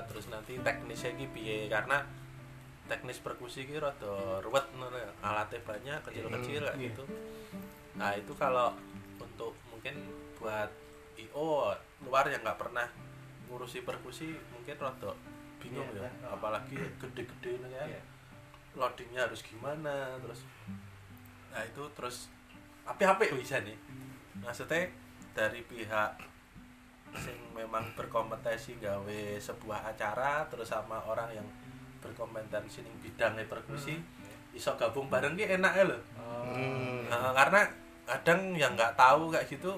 [0.06, 2.00] terus nanti teknisnya piye karena
[2.86, 5.10] teknis perkusi ki rada ruwet ya.
[5.20, 6.86] alatnya banyak kecil-kecil kayak Iya.
[6.86, 7.02] gitu
[7.96, 8.70] nah itu kalau
[9.18, 9.98] untuk mungkin
[10.46, 10.70] buat
[11.18, 12.86] IO luar yang nggak pernah
[13.46, 15.10] ngurusi perkusi mungkin rada
[15.58, 16.14] bingung Iya, ya kan.
[16.32, 18.02] apalagi gede-gede nih kan Iya.
[18.74, 20.46] loadingnya harus gimana terus
[21.50, 22.30] nah itu terus
[22.84, 23.74] api-api bisa nih
[24.38, 24.86] maksudnya
[25.32, 26.14] dari pihak
[27.16, 31.48] sing memang berkompetensi gawe sebuah acara terus sama orang yang
[31.98, 33.98] berkompetensi ning bidangnya perkusi
[34.52, 36.02] iso gabung bareng ki enak ya loh
[36.46, 37.02] Hmm.
[37.10, 37.66] Nah, karena
[38.06, 39.74] kadang yang nggak tahu kayak gitu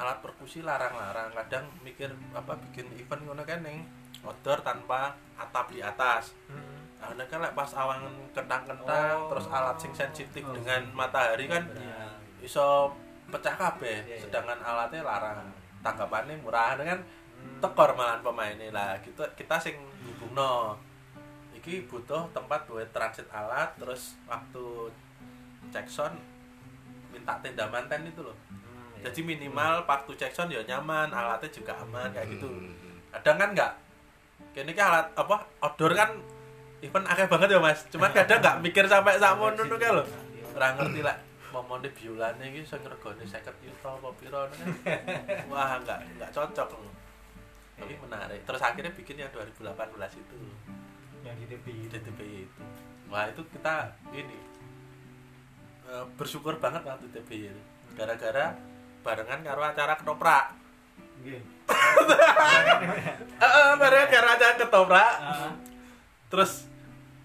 [0.00, 1.28] alat perkusi larang-larang.
[1.36, 3.84] Kadang mikir apa bikin event ngono kan yang
[4.24, 6.32] outdoor tanpa atap di atas.
[7.00, 9.28] Nah ini kan like, pas awangan kentang-kentang Oh.
[9.32, 10.52] terus alat sing sensitif Oh.
[10.56, 12.16] dengan matahari kan Iya.
[12.40, 12.92] iso
[13.28, 14.04] pecah kabeh.
[14.04, 14.20] Iya, iya.
[14.24, 15.48] sedangkan alatnya larang.
[15.80, 17.00] Tanggapannya murah kan
[17.60, 18.68] tekor malahan pemainnya.
[18.72, 20.76] Lah kita kita sing hubungno
[21.56, 24.88] iki butuh tempat buat transit alat terus waktu
[25.68, 26.16] cek sound
[27.12, 28.32] minta tenda manten itu loh
[29.00, 29.08] Hmm, iya.
[29.08, 32.46] jadi minimal waktu cek sound ya nyaman alatnya juga aman kayak gitu.
[32.46, 32.76] Hmm.
[33.10, 33.72] kadang kan nggak
[34.52, 36.10] kini kan alat apa outdoor kan
[36.80, 37.80] event akeh banget ya mas.
[37.92, 40.04] Cuman kadang nggak mikir sampai sakmo ngono kan lho.
[40.56, 41.16] Ora ngerti lah
[41.50, 44.66] momone biolane iki sing regane 50 juta apa piro kan.
[45.52, 46.68] Wah nggak nggak cocok.
[46.76, 46.92] Lho.
[47.80, 48.44] tapi menarik.
[48.44, 50.36] Terus akhirnya bikin yang 2018 itu.
[51.24, 51.96] Yang di itu.
[51.96, 52.62] Itu.
[53.08, 54.36] Wah itu kita ini
[55.88, 57.62] eh, bersyukur banget waktu TPY itu.
[57.96, 58.54] Gara-gara
[59.00, 60.44] barengan karo acara ketoprak.
[61.24, 61.40] Nggih.
[63.42, 65.12] Heeh, barengan karo acara ketoprak.
[66.30, 66.52] Terus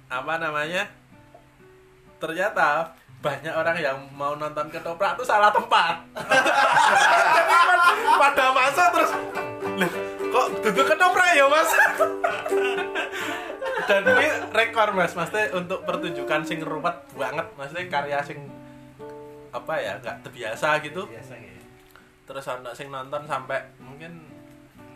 [0.07, 0.87] apa namanya?
[2.17, 6.05] Ternyata banyak orang yang mau nonton ketoprak tuh salah tempat.
[8.21, 9.11] Pada masa terus
[9.75, 9.91] "Loh,
[10.31, 11.69] kok duduk ketoprak ya mas?
[13.89, 15.17] Dan ini rekor mas.
[15.17, 17.45] Maksudnya untuk pertunjukan sing ruwet banget.
[17.57, 18.39] Maksudnya karya sing
[19.49, 21.09] apa ya nggak terbiasa gitu.
[21.09, 21.54] Biasa ya
[22.25, 24.25] terus anak sing nonton sampai mungkin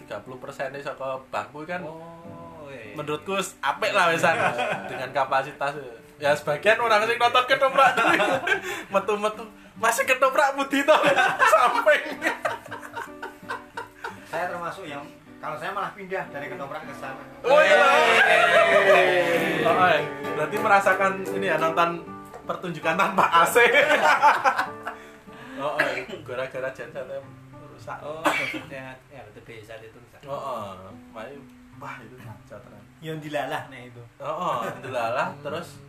[0.02, 1.86] 30% nih saka bangku kan.
[1.86, 2.94] Oh iya, iya.
[2.98, 4.38] menurutku apik lah wisan
[4.90, 5.78] dengan kapasitas.
[6.18, 7.94] Ya sebagian orang sing nonton ketoprak
[8.94, 9.46] metu-metu
[9.80, 11.00] masih ketoprak budi toh?
[11.54, 11.98] Sampai
[14.30, 15.02] Saya termasuk yang
[15.40, 17.24] kalau saya malah pindah dari ketoprak ke sana.
[17.48, 17.80] oh iya.
[19.64, 20.02] Oh, iya.
[20.36, 22.04] berarti merasakan ini ya nonton
[22.44, 24.02] pertunjukan tanpa AC iya.
[26.30, 27.18] Gara-gara gensetnya
[27.58, 30.22] rusak oh maksudnya ya betul desa itu rusak.
[30.30, 30.94] oh, oh.
[31.16, 31.42] Makanya,
[31.82, 32.84] wah itu kacau tenan.
[33.02, 34.04] Yang dilalah nah itu.
[34.22, 35.82] Oh, oh delalah terus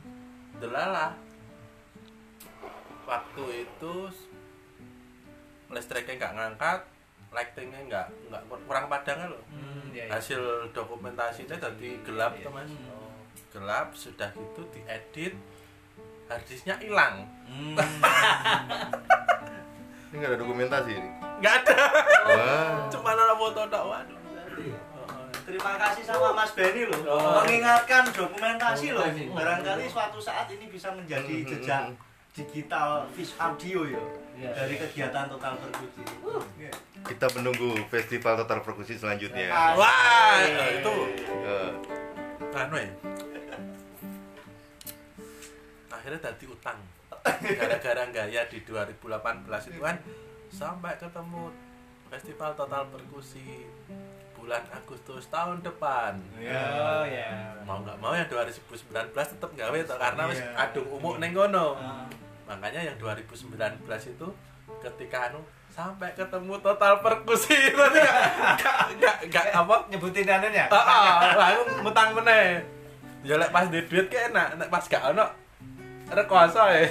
[0.57, 1.13] delalah
[3.05, 3.95] waktu itu
[5.71, 6.81] listriknya nggak ngangkat
[7.31, 10.19] lightingnya nggak nggak kurang padang loh hmm, iya, iya.
[10.19, 13.15] hasil dokumentasinya tadi gelap tuh mas Oh.
[13.55, 15.35] gelap sudah gitu diedit
[16.27, 17.75] harddisknya hilang Hmm.
[20.11, 21.11] Ini nggak ada dokumentasi ini.
[21.41, 21.79] nggak ada
[22.27, 22.75] Wah.
[22.91, 25.25] cuma ada foto Oh, oh.
[25.41, 27.41] Terima kasih sama Mas Benny loh Oh.
[27.41, 29.01] mengingatkan dokumentasi loh.
[29.01, 29.33] Dokumentasi.
[29.33, 31.97] Barangkali suatu saat ini bisa menjadi Hmm, jejak hmm,
[32.33, 34.03] digital vis audio ya
[34.37, 34.51] Iya.
[34.53, 36.03] dari kegiatan total perkusi.
[36.57, 36.73] Iya.
[37.03, 39.49] Kita menunggu festival total perkusi selanjutnya.
[39.49, 39.73] Ah.
[39.73, 40.95] wah itu
[41.41, 41.71] Eh,
[42.53, 42.91] anu ya
[45.91, 46.79] akhirnya tadi utang
[47.39, 48.99] gara-gara gaya di 2018
[49.69, 49.97] itu kan
[50.49, 51.51] sampai ketemu
[52.09, 53.65] festival total perkusi
[54.33, 60.23] bulan Agustus tahun depan oh ya mau nggak mau yang 2019 tetap gawe toh, karena
[60.27, 60.51] wis Iya.
[60.57, 62.09] kadung umuk neng kono Ah.
[62.47, 63.47] makanya yang 2019
[64.09, 64.27] itu
[64.81, 65.39] ketika anu
[65.69, 68.17] sampai ketemu total perkusi tadi nggak
[68.57, 70.67] nggak- nggak nggak apa Nyebutin anu ya?
[70.67, 72.59] Ah, ah, lah aku ngutang meneh.
[73.21, 75.29] Ya lek pas di duit ke enak, nek pas gak ono
[76.11, 76.91] rekoso ya.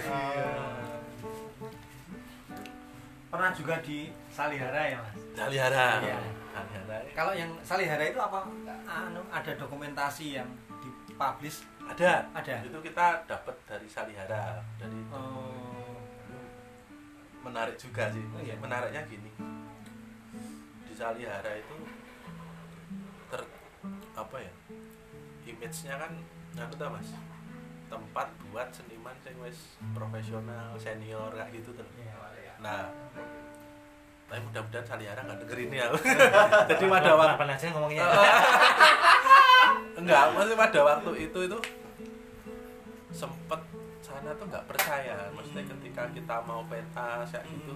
[3.30, 5.16] Pernah juga di Salihara ya mas?
[5.38, 5.88] Salihara.
[6.02, 6.18] Iya.
[6.50, 6.98] Salihara.
[7.14, 8.48] Kalau yang Salihara itu apa?
[8.90, 10.50] Anu, ada dokumentasi yang
[10.82, 11.62] dipublish?
[11.86, 12.26] Ada.
[12.34, 12.66] Ada.
[12.66, 14.64] Itu kita dapat dari Salihara.
[14.82, 15.98] Dari Oh.
[17.40, 18.20] menarik juga sih.
[18.36, 18.58] Oh, iya.
[18.60, 19.32] Menariknya gini.
[20.90, 21.76] Di Salihara itu
[23.30, 23.42] ter
[24.18, 24.54] apa ya?
[25.48, 26.12] Image-nya kan
[26.60, 27.10] anu ta Mas.
[27.90, 31.86] Tempat buat seniman sing wis profesional, senior kayak gitu tuh.
[31.98, 32.54] Iya.
[32.62, 32.86] Nah,
[34.30, 35.88] tapi mudah-mudahan Salihara nggak denger ini ya.
[36.70, 38.06] Jadi pada waktu Apa aja ngomongnya?
[40.00, 41.58] enggak, maksudnya pada waktu itu itu
[43.10, 43.62] sempet
[44.06, 45.34] sana tuh nggak percaya.
[45.34, 47.74] Maksudnya ketika kita mau pentas kayak gitu,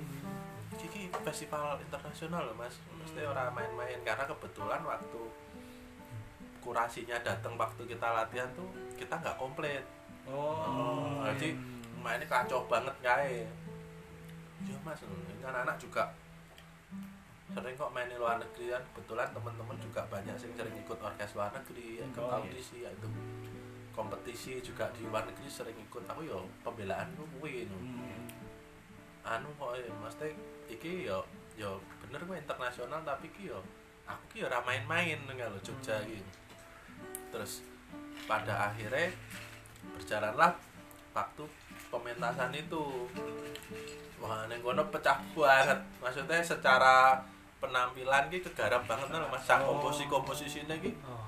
[0.78, 2.78] Kiki festival internasional loh mas.
[3.02, 5.22] Maksudnya orang main-main karena kebetulan waktu
[6.62, 9.82] kurasinya datang waktu kita latihan tuh kita nggak komplit.
[10.28, 11.20] Oh.
[11.28, 11.52] jadi
[12.00, 13.50] mainnya kacau banget kayak.
[14.64, 16.08] Ya mas, ini anak-anak juga
[17.54, 21.38] sering kok main di luar negeri kan kebetulan teman-teman juga banyak sing sering ikut orkes
[21.38, 22.50] luar negeri ikut Oh, iya.
[22.50, 23.08] audisi ya itu
[23.94, 27.78] kompetisi juga di luar negeri sering ikut aku yo pembelaan gue kuwi no.
[27.78, 28.26] Hmm.
[29.22, 30.34] anu kok ya mesti
[30.66, 31.22] iki yo
[31.54, 33.62] yo bener gue internasional tapi ki yo
[34.10, 36.26] aku ki yo ora main-main lo Jogja gitu
[37.30, 37.62] terus
[38.26, 39.14] pada akhirnya
[39.96, 40.52] berjalanlah
[41.14, 41.44] waktu
[41.92, 43.08] pementasan itu
[44.18, 47.20] wah neng kono pecah banget maksudnya secara
[47.60, 49.76] penampilan ki kegarap banget loh mas Oh.
[49.76, 51.28] komposisi komposisinya ki Oh.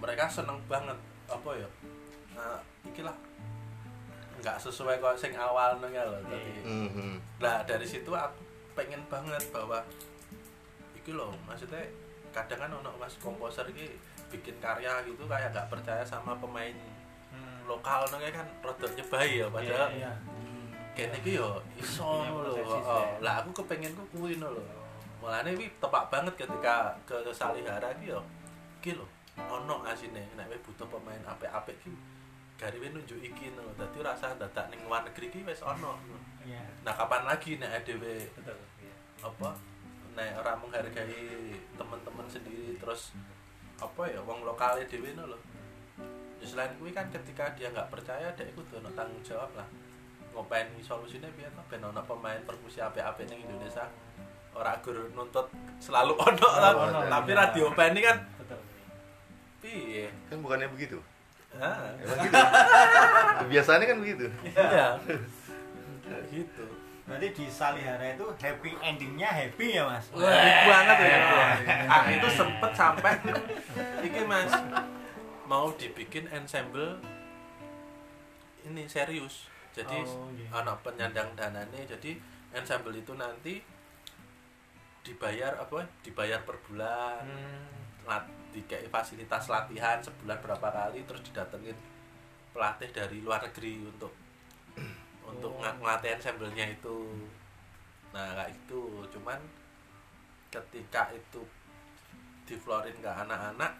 [0.00, 0.96] mereka seneng banget
[1.28, 1.68] apa ya
[2.34, 3.14] nah ikilah
[4.36, 7.16] nggak sesuai kok sing awal neng loh tapi mhm.
[7.36, 8.40] Nah dari situ aku
[8.72, 9.80] pengen banget bahwa
[10.92, 11.80] iki loh maksudnya
[12.32, 13.96] kadang kan ono mas komposer iki
[14.28, 16.74] bikin karya gitu kayak nggak percaya sama pemain.
[17.66, 20.12] Lokal nengnya kan rodok nyebai ya padahal Iya, iya.
[20.96, 22.54] kene iki yo iso Punya lho.
[23.20, 24.62] Lah aku kepengen ku kuwi lho.
[25.20, 28.22] Mulane iki tepak banget ketika ke Salihara iki yo.
[28.80, 31.92] Iki lho ono asine nek butuh pemain apik-apik ki
[32.56, 33.66] gariwe nunjuk iki lho.
[33.76, 36.00] Dadi rasa dadak ning luar negeri ki wis ono.
[36.46, 36.62] Iya.
[36.86, 38.24] Nah kapan lagi nek dhewe
[38.80, 38.94] iya.
[39.20, 39.52] apa
[40.16, 43.12] nek ora menghargai teman-teman sendiri terus
[43.76, 45.36] apa ya wong lokale dhewe lho.
[46.46, 49.66] Selain kuwi kan ketika dia nggak percaya dia ikut ono tanggung jawab lah.
[50.30, 53.90] Ngopeni solusine piye to ben ono pemain perkusi apik-apik ning Indonesia.
[54.54, 55.50] Ora gur nuntut
[55.82, 56.72] selalu ono lah.
[57.10, 57.38] tapi iya.
[57.42, 58.16] radio openi kan
[59.58, 60.06] piye?
[60.30, 61.02] Kan bukannya begitu.
[61.56, 62.42] Ah, Emang gitu.
[63.48, 64.26] Biasanya kan begitu.
[64.44, 65.00] iya
[66.28, 66.66] gitu
[67.06, 70.10] Berarti di Salihara itu happy endingnya happy ya mas?
[70.10, 70.26] Wah,
[70.66, 71.18] banget ya.
[71.86, 73.14] Ah, itu sempet sampai
[74.02, 74.50] iki Mas
[75.46, 76.98] mau dibikin ensemble
[78.62, 79.46] ini serius.
[79.70, 80.48] Jadi Oh, iya.
[80.56, 82.16] anak penyandang dananya jadi
[82.50, 83.60] ensemble itu nanti
[85.02, 85.86] dibayar apa?
[86.02, 87.22] Dibayar per bulan.
[88.02, 91.74] Lat, dikei fasilitas latihan sebulan berapa kali terus didatengin
[92.50, 94.14] pelatih dari luar negeri untuk
[95.30, 95.60] untuk Oh.
[95.60, 96.96] ng- ngelatih ensemble-nya itu
[98.14, 98.80] nah kayak itu
[99.12, 99.36] cuman
[100.48, 101.42] ketika itu
[102.48, 103.76] diflorin ke anak-anak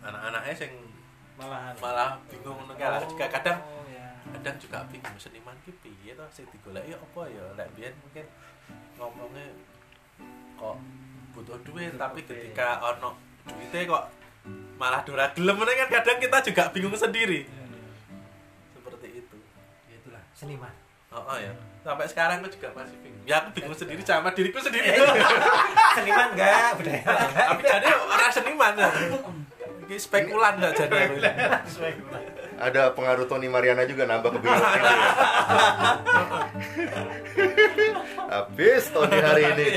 [0.00, 0.72] anak-anaknya sing
[1.36, 1.74] Malahan.
[1.78, 3.28] malah bingung nenggal juga.
[3.28, 4.08] Kadang Oh, ya.
[4.32, 7.44] kadang juga bingung seniman ki piye to sing digoleki apa ya?
[7.54, 8.24] Lek biyen mungkin
[8.96, 9.46] ngomongnya
[10.56, 10.76] kok
[11.30, 13.12] butuh duit tapi ketika ono
[13.44, 14.04] duitnya kok
[14.76, 15.54] malah dora gelem.
[15.54, 17.44] Meneh kan kadang kita juga bingung sendiri.
[18.72, 19.36] Seperti itu.
[19.86, 20.22] Ya itulah.
[20.32, 20.72] Seniman.
[21.12, 23.22] oh, oh ya sampai sekarang aku juga masih bingung.
[23.24, 24.96] Ya aku bingung sendiri sama diriku sendiri.
[25.96, 27.02] Seniman enggak budaya.
[27.46, 28.72] tapi jadi orang seniman
[29.86, 30.98] ini spekulan nggak jadi.
[32.56, 34.88] Ada pengaruh Tony Mariana juga nambah kebingungan itu.
[34.90, 35.10] ya.
[38.26, 39.68] Habis Tony hari ini.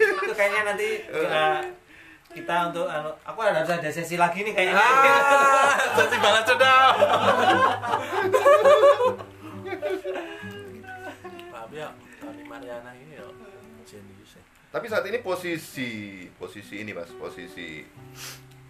[0.00, 1.44] itu kayaknya nanti kita,
[2.34, 4.78] kita untuk anu, aku ada harus ada sesi lagi nih kayaknya.
[4.78, 6.94] ah jadi balas cedok
[11.50, 13.26] tapi ya Tony Mariana ini ya
[14.70, 17.82] Tapi saat ini posisi posisi ini Mas, posisi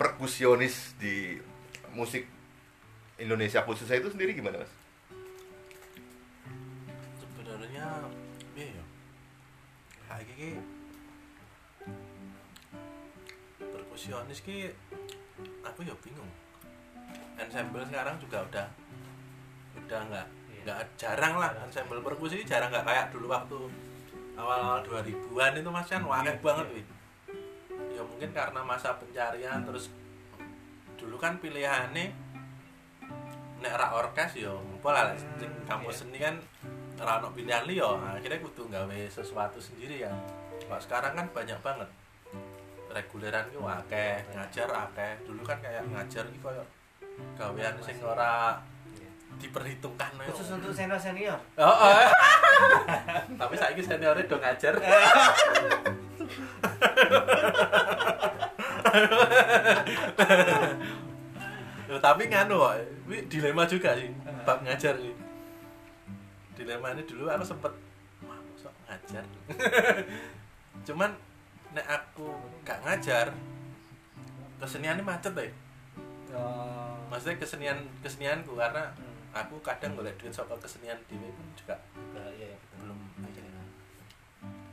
[0.00, 1.36] perkusionis di
[1.92, 2.24] musik
[3.20, 4.72] Indonesia khususnya itu sendiri gimana Mas?
[7.20, 7.86] sebenarnya
[8.56, 8.84] iya ya
[10.08, 10.56] kayak gini
[13.60, 14.72] perkusionis ki
[15.66, 16.30] aku ya bingung.
[17.36, 18.66] Ensemble sekarang juga udah
[19.84, 20.26] udah nggak
[20.64, 23.58] nggak jarang lah ensemble perkusi jarang nggak kayak dulu waktu
[24.38, 26.02] awal-awal 2000-an itu mas kan?
[26.02, 26.86] Wakil banget wih.
[27.94, 29.90] Ya mungkin karena masa pencarian terus
[31.00, 32.12] dulu kan pilihannya
[33.60, 35.12] nek ra orkes ya ngumpul lah.
[35.38, 36.38] Sing kampus seni kan
[37.00, 37.88] ra ono pilihan liya.
[38.16, 40.12] Akhirnya kudu gawe sesuatu sendiri ya.
[40.64, 41.88] Kalau sekarang kan banyak banget.
[42.90, 45.12] Reguleran ki akeh ngajar akeh.
[45.26, 46.64] Dulu kan kayak ngajar ki koyo
[47.36, 48.56] gawean sing ora
[49.38, 50.26] diperhitungkan ya.
[50.32, 51.38] Khusus untuk senior senior.
[51.54, 51.94] Oh, oh.
[53.40, 54.74] tapi saiki seniornya do ngajar
[62.00, 62.74] tapi nganu kok,
[63.12, 64.08] ini dilema juga sih,
[64.42, 65.14] bab ngajar sih.
[66.56, 67.72] Dilema ini dulu aku sempet,
[68.24, 69.24] masa ngajar.
[70.88, 71.12] Cuman
[71.76, 72.32] nek aku
[72.64, 73.30] gak ngajar,
[74.58, 75.52] kesenian ini macet deh.
[76.32, 76.96] Oh.
[77.12, 78.90] Maksudnya kesenian kesenianku karena
[79.30, 81.76] aku kadang boleh duit soal kesenian dewe pun juga
[82.34, 82.98] iya, belum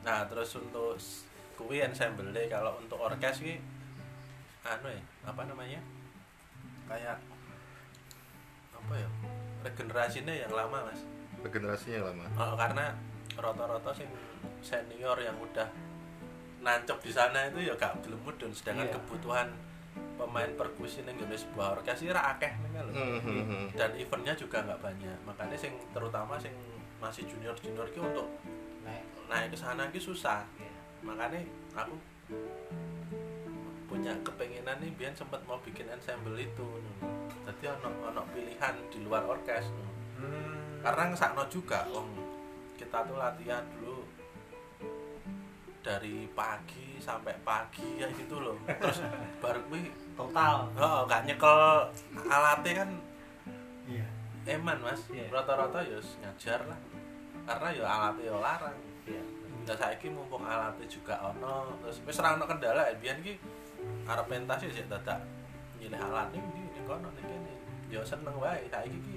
[0.02, 3.60] nah terus untuk s- kuwi ensemble deh kalau untuk orkes ki
[4.64, 5.80] anu ya apa namanya?
[6.88, 7.20] Kayak
[8.72, 9.08] apa ya?
[9.60, 11.00] Regenerasinya yang lama mas.
[11.44, 12.24] Regenerasinya lama.
[12.38, 12.94] Oh, karena
[13.36, 14.08] rata-rata sing
[14.64, 15.68] senior yang udah
[16.58, 18.94] nancep di sana itu ya gak belum mudun sedangkan Iya.
[18.98, 19.48] kebutuhan
[20.18, 23.66] pemain perkusi ning ngene sebuah orkes ra akeh lho Hmm, hmm, hmm.
[23.72, 26.50] dan eventnya juga nggak banyak makanya sing terutama sing
[26.98, 28.26] masih junior junior ki untuk
[28.82, 29.04] Naik.
[29.26, 30.72] naik ke sana ki susah Iya.
[31.00, 31.38] makanya
[31.72, 31.94] aku
[33.86, 36.66] punya kepengenan nih biar sempat mau bikin ensemble itu
[37.44, 39.70] jadi ono ono pilihan di luar orkes
[40.18, 40.82] Hmm.
[40.82, 42.10] karena ngesakno juga wong
[42.74, 44.02] kita tuh latihan dulu
[45.88, 49.00] dari pagi sampai pagi ya gitu loh terus
[49.42, 50.68] baru kuwi Total.
[50.76, 51.88] oh gak nyekel
[52.28, 52.90] alatnya kan
[53.88, 54.04] Iya.
[54.44, 55.32] eman mas Iya.
[55.32, 56.76] rata-rata ya ngajar lah
[57.48, 58.76] karena ya alatnya ya larang
[59.08, 59.22] Iya.
[59.64, 63.40] Nah saiki mumpung alatnya juga ono terus wis ora ono kendala ya biyen ki
[64.04, 65.24] arep pentas ya sik dadak
[65.80, 67.52] nyilih alat ning ndi ning kono ning kene.
[67.88, 69.16] Ya seneng wae saiki ki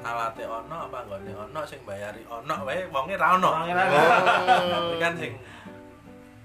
[0.00, 3.50] alatnya ono apa nggone ono sing bayari ono wae wonge ra ono.
[5.02, 5.32] Kan sing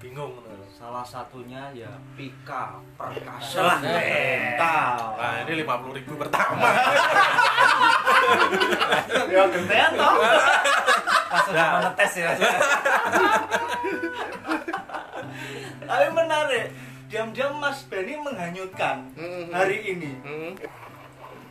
[0.02, 0.50] bingung lho.
[0.68, 4.98] Salah satunya ya Pika Perkasa Mental.
[5.14, 6.68] Nah, ini 50.000 ribu pertama.
[9.28, 10.14] Ya gentean toh.
[11.28, 11.72] Pas udah Nah.
[11.80, 12.32] menetes ya.
[15.82, 16.66] Tapi menarik.
[17.08, 19.52] Diam-diam Mas Benny menghanyutkan Hmm.
[19.52, 20.16] hari ini.
[20.22, 20.52] Hmm.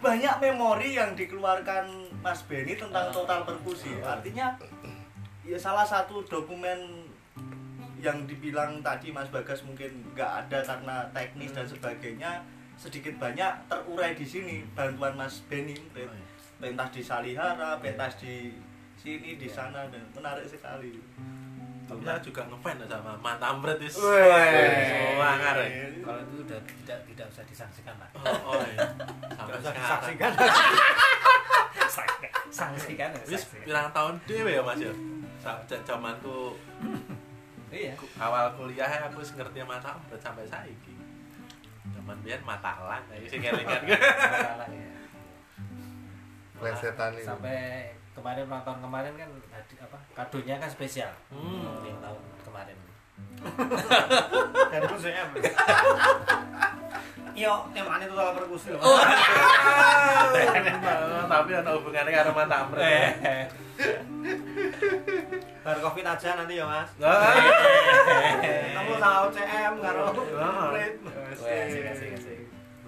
[0.00, 1.84] Banyak memori yang dikeluarkan
[2.18, 3.92] Mas Benny tentang total perkusi.
[4.00, 4.56] Artinya
[5.44, 7.04] ya salah satu dokumen
[8.00, 12.40] yang dibilang tadi Mas Bagas mungkin nggak ada karena teknis dan sebagainya
[12.74, 16.08] sedikit banyak terurai di sini bantuan Mas Beni Oh, iya.
[16.58, 18.56] pentas di Salihara pentas di
[18.94, 20.96] sini di sana dan menarik sekali
[21.84, 23.98] Tapi saya juga ngefans sama Mantamret itu.
[23.98, 24.86] Weh.
[24.86, 25.54] Semangat.
[25.58, 25.90] ya.
[26.00, 28.78] kalau itu udah tidak tidak usah disangsikan lah Oh, oh iya.
[29.34, 30.30] Sampai disaksikan.
[32.50, 34.92] sangsikan ya Wis pirang tahun dhewe ya Mas ya.
[35.40, 36.54] Ja- Zamanku
[37.70, 40.94] iya awal kuliah aku ngerti Mantamret sampai saiki.
[41.90, 43.82] Zaman biyen matalan ya sing kelingan.
[43.86, 44.90] Salah ya
[46.52, 47.24] Plesetan ini.
[47.24, 47.58] sampai
[48.12, 51.80] kemarin ulang tahun kemarin kan hadi- apa kadonya kan spesial Hmm.
[51.96, 52.76] tahun kemarin
[54.70, 55.24] Dari musuhnya.
[57.32, 58.68] Yo, temane itu salah perkusi.
[61.30, 62.84] Tapi ada hubungannya karo Mantamret.
[62.84, 63.00] ya.
[63.24, 63.44] Eh.
[65.64, 66.90] Bar covid aja nanti ya, Mas.
[67.00, 67.32] Ah.
[68.76, 70.04] Kamu sama UCM karo
[71.30, 72.38] asik asik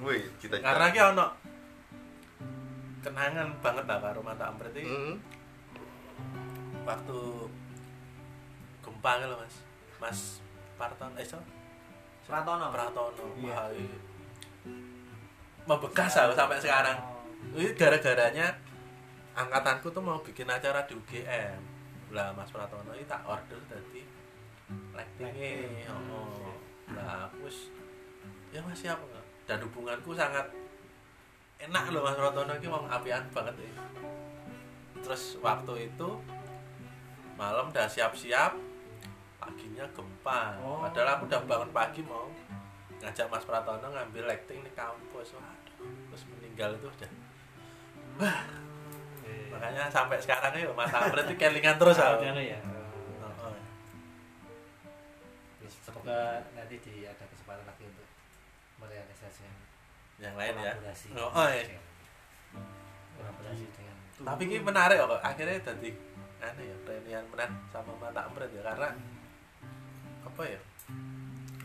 [0.02, 1.26] Wih, kita Karena ki ono
[3.02, 4.84] kenangan banget lah karo Mantamret iki.
[4.84, 5.16] Hmm.
[6.82, 7.18] waktu
[8.82, 9.56] gempa gitu mas
[10.02, 10.42] mas
[10.74, 11.38] Parton eh so
[12.26, 12.74] Pratono.
[12.74, 13.54] Pratono Iya.
[13.54, 13.98] wah iya.
[15.62, 16.98] membekas aku sampai sekarang.
[17.54, 18.50] Ini gara-garanya
[19.38, 21.60] angkatanku tuh mau bikin acara di UGM
[22.12, 24.04] lah mas Pratono ini tak order tadi
[24.92, 26.52] lightingnya oh
[26.92, 27.48] lah aku
[28.52, 30.44] ya mas siap nggak dan hubunganku sangat
[31.62, 32.52] enak loh mas Pratono.
[32.58, 33.72] Ini mau apian banget ya
[35.02, 36.08] terus waktu itu
[37.34, 38.71] malam udah siap-siap
[39.42, 40.40] paginya gempa.
[40.62, 40.78] Oh.
[40.86, 42.30] padahal aku udah bangun pagi mau
[43.02, 45.34] ngajak Mas Pratono ngambil lighting di kampus.
[45.34, 45.90] Waduh.
[46.14, 47.10] Terus meninggal itu udah.
[48.22, 48.40] Wah.
[49.52, 52.58] Makanya sampai sekarang ya Mas Amret itu kelingan terus aku ya?
[53.22, 53.54] Oh, oh.
[55.82, 58.06] Semoga nanti di ada kesempatan lagi untuk
[58.78, 59.54] merealisasikan
[60.22, 60.72] yang lain ya?
[60.78, 61.06] kolaborasi.
[61.18, 61.80] Oh, oh, iya.
[63.18, 65.90] kolaborasi dengan tapi ini menarik kok akhirnya tadi
[66.42, 68.90] aneh ya reunian menan sama mata Amret ya karena
[70.32, 70.60] apa ya?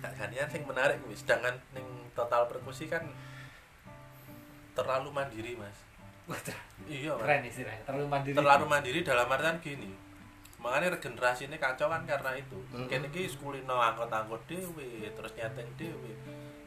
[0.03, 3.07] Gak gantian sing menarik kuwi sedangkan ning total perkusi kan
[4.76, 5.78] terlalu mandiri mas.
[6.86, 8.36] Iya keren istilahnya terlalu mandiri.
[8.36, 9.91] Terlalu mandiri dalam artian gini.
[10.59, 12.59] Makanya regenerasi ini kacau kan karena itu.
[12.74, 12.89] Mm-mm.
[12.91, 16.11] kini ki sekulino angkot-angkot dewe terus nyeteng dewe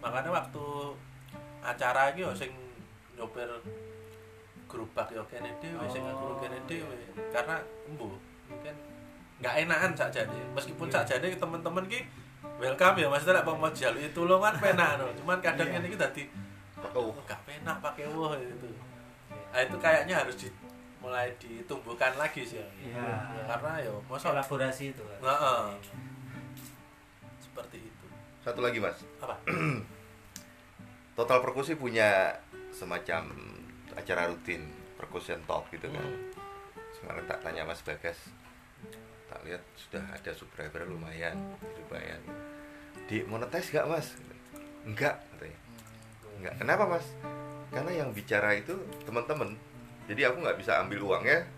[0.01, 0.65] makanya waktu
[1.61, 2.51] acara iki yo sing
[3.21, 3.47] nyopir
[4.65, 6.57] gerobak yo kene dewe sing guru kene
[7.31, 8.17] karena embu
[8.49, 8.75] mungkin
[9.41, 12.05] nggak enakan saja nih meskipun saja nih teman-teman ki
[12.61, 15.09] welcome ya maksudnya lek mau jalui tulungan penak no.
[15.17, 15.81] cuman kadang Iya.
[15.81, 16.25] ini kita di
[16.81, 18.69] Pakai oh, gak penak pakai wah itu
[19.53, 20.49] nah, itu kayaknya harus di,
[21.01, 23.45] mulai ditumbuhkan lagi sih Iya.
[23.49, 25.19] karena ya masa kolaborasi itu kan.
[25.25, 25.65] Heeh.
[27.41, 28.07] seperti itu
[28.41, 29.37] Satu lagi mas, apa
[31.17, 32.33] Total Perkusi punya
[32.73, 33.29] semacam
[33.93, 34.65] acara rutin
[34.97, 36.01] percussion talk gitu kan.
[36.01, 36.33] Hmm.
[36.97, 38.17] Sekarang tak tanya Mas Bagas,
[39.41, 41.33] tak lihat sudah ada subscriber lumayan,
[41.81, 42.21] lumayan.
[43.09, 44.13] Di monetize gak Mas?
[44.85, 45.59] Enggak, katanya.
[46.37, 46.55] Enggak.
[46.61, 47.07] Kenapa Mas?
[47.73, 48.77] Karena yang bicara itu
[49.09, 49.57] teman-teman.
[50.13, 51.49] Jadi aku nggak bisa ambil uangnya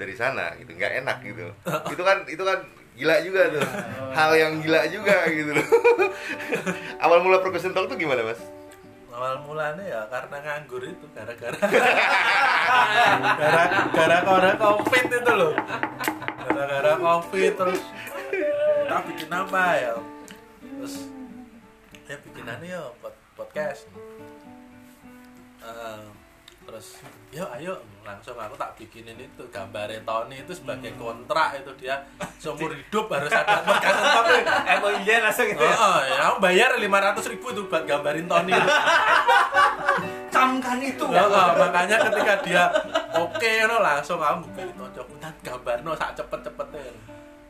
[0.00, 1.44] dari sana gitu, nggak enak gitu.
[1.92, 2.64] itu kan itu kan
[2.96, 3.68] gila juga tuh.
[4.16, 5.68] Hal yang gila juga gitu loh.
[7.04, 8.40] Awal mula percussion talk tuh gimana Mas?
[9.20, 11.52] awal mulanya ya karena nganggur itu gara-gara
[13.42, 15.52] gara-gara gara covid itu loh
[16.50, 17.80] gara-gara covid terus.
[18.80, 19.94] Kita bikin apa ya?
[20.60, 20.94] Terus
[22.04, 23.86] ya bikinannya ya pod- podcast.
[25.60, 26.02] Eh,
[26.62, 26.86] terus
[27.30, 27.74] yuk ayo.
[28.00, 32.00] Langsung aku tak bikinin itu gambarnya Tony itu sebagai kontrak itu dia.
[32.36, 34.32] Seumur hidup harus ada podcast tapi
[34.76, 35.76] mau iya langsung gitu Oh, ya.
[35.76, 38.50] oh, ya, aku bayar 500 ribu itu buat gambarin Tony.
[38.50, 38.70] itu.
[40.40, 42.64] camkan itu Oh, oh, makanya ketika dia
[43.12, 44.84] oke no, langsung aku buka itu
[45.20, 46.92] dan gambar no sak cepet cepetnya.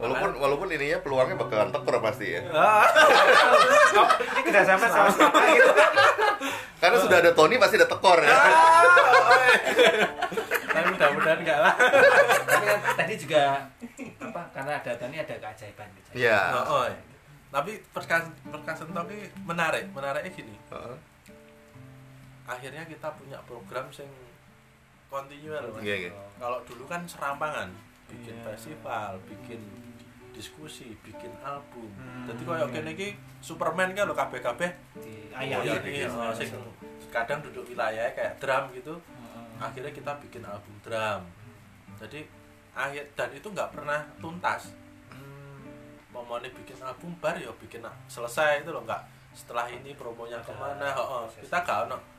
[0.00, 2.40] Walaupun walaupun ininya peluangnya bakalan tekor pasti ya.
[4.40, 5.72] Ini tidak sampai sama sekali gitu.
[6.80, 8.32] Karena sudah ada Tony pasti ada tekor ya.
[10.72, 11.74] Tapi mudah-mudahan enggak lah.
[12.48, 13.42] tapi kan tadi juga
[14.24, 16.08] apa karena ada Tony ada keajaiban gitu.
[16.56, 16.84] Oh, oh.
[17.52, 20.56] Tapi perkas perkasan Tony menarik, menariknya gini.
[20.72, 21.09] Heeh.
[22.50, 24.10] Akhirnya kita punya program sing
[25.06, 25.62] continual.
[25.70, 25.86] Mas.
[25.86, 26.10] Iya, iya.
[26.42, 27.70] Kalau dulu kan serampangan,
[28.10, 28.44] bikin Iya.
[28.50, 29.62] festival, bikin
[30.34, 31.90] diskusi, bikin album.
[31.94, 32.26] Hmm.
[32.26, 36.50] Jadi koyo kene iki Superman kan lo kabeh-kabeh di Oh, ayah oh, sing
[37.10, 38.94] kadang duduk wilayah kayak drum gitu.
[39.62, 41.22] Akhirnya kita bikin album drum.
[42.00, 42.24] Jadi
[42.74, 44.74] akhir dan itu nggak pernah tuntas.
[46.10, 50.50] Mau mau bikin album bar ya bikin selesai itu loh nggak setelah ini promonya ke
[50.58, 52.09] mana oh, kita gak ono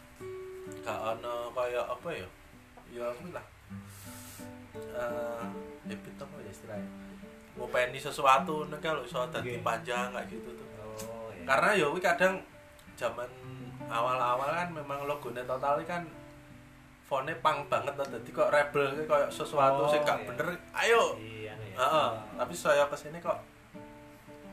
[0.82, 2.28] gak ono kayak apa ya
[2.91, 3.45] ya aku lah
[4.91, 5.43] eh
[5.86, 6.89] habit apa ya istilahnya
[7.51, 9.61] ngopeni sesuatu nek kalau dadi Oke.
[9.61, 10.67] panjang kayak gitu tuh
[11.07, 11.43] Oh, iya.
[11.47, 12.36] karena ya kadang
[12.93, 13.30] zaman
[13.88, 16.03] awal-awal kan memang logonya total kan
[17.03, 20.28] fontnya pang banget lah jadi kok rebel kayak sesuatu Oh, sing gak iya.
[20.28, 21.76] bener ayo Iya, anu ya.
[21.76, 23.39] Heeh, tapi saya ke sini kok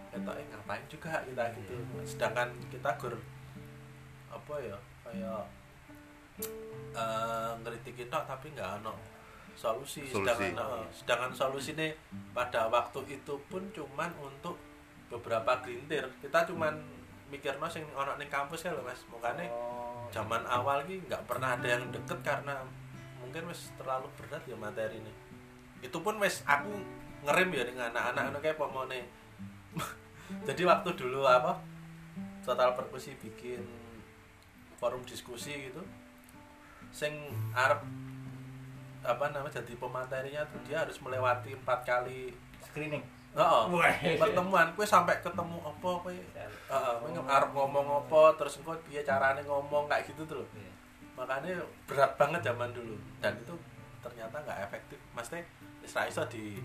[0.09, 3.15] ketoknya ngapain juga kita gitu sedangkan kita gur
[4.29, 5.43] apa ya kayak
[6.99, 8.95] eh ngeritik tok tapi nggak ono
[9.59, 10.23] solusi, Solusi.
[10.23, 11.91] sedangkan heeh, sedangkan solusi ini
[12.31, 14.55] pada waktu itu pun cuman untuk
[15.11, 16.79] beberapa gelintir kita cuman
[17.29, 19.03] mikir sing ono ning kampus kan lho mas.
[19.11, 22.65] Makanya Oh, zaman awal ki nggak pernah ada yang deket karena
[23.21, 25.13] mungkin wis terlalu berat ya materi ini
[25.85, 26.73] itu pun wis aku
[27.29, 29.05] ngerem ya dengan anak-anak anu kayak pomone
[30.49, 31.61] jadi waktu dulu apa
[32.41, 33.61] total perkusi bikin
[34.81, 35.85] forum diskusi gitu
[36.91, 37.13] sing
[37.53, 37.81] arep
[38.99, 43.01] apa namanya jadi pematerinya tuh dia harus melewati empat kali screening.
[43.39, 43.71] oh,
[44.19, 46.17] pertemuan kue sampai ketemu apa kue
[46.69, 50.49] Heeh, kowe arep ngomong apa terus engko piye carane ngomong kayak gitu tuh loh.
[50.53, 50.73] Iya.
[51.15, 51.55] Makanya
[51.87, 53.55] berat banget zaman dulu dan itu
[54.05, 54.99] ternyata nggak efektif.
[55.15, 55.45] Maksudnya
[55.81, 56.59] wis ra iso di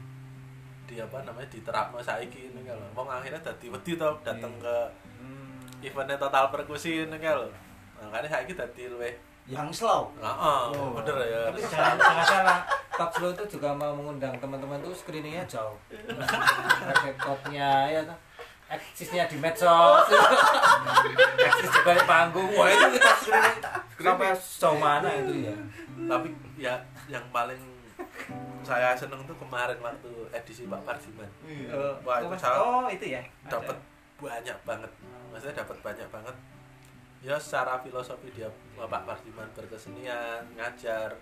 [0.84, 4.76] di apa namanya diterapno saiki ini kalau wong akhirnya dadi wedi to dateng ke
[5.24, 5.64] Hmm.
[5.80, 7.48] eventnya total perkusi ini kalau
[7.96, 10.96] makanya saiki dadi luwih yang slow heeh Oh.
[10.96, 12.60] bener ya Tapi jangan, jangan salah,
[12.94, 15.76] Top Slow itu juga mau mengundang teman-teman tuh screeningnya jauh.
[17.04, 18.16] Rekordnya ya toh.
[18.70, 20.08] Eksisnya di medsos.
[21.38, 22.50] Eksis di balik panggung.
[22.56, 23.58] Wah itu kita screening
[24.00, 25.56] sampai sejauh mana itu ya.
[26.04, 26.28] tapi
[26.60, 26.76] ya
[27.08, 27.60] yang paling
[28.64, 31.30] saya seneng tuh kemarin waktu edisi Pak Parjiman
[31.72, 33.22] Oh, Wah, itu oh, itu ya.
[33.48, 33.78] Dapat
[34.20, 34.92] banyak banget
[35.32, 36.36] maksudnya dapat banyak banget
[37.24, 41.16] ya secara filosofi dia Pak Pardiman berkesenian ngajar.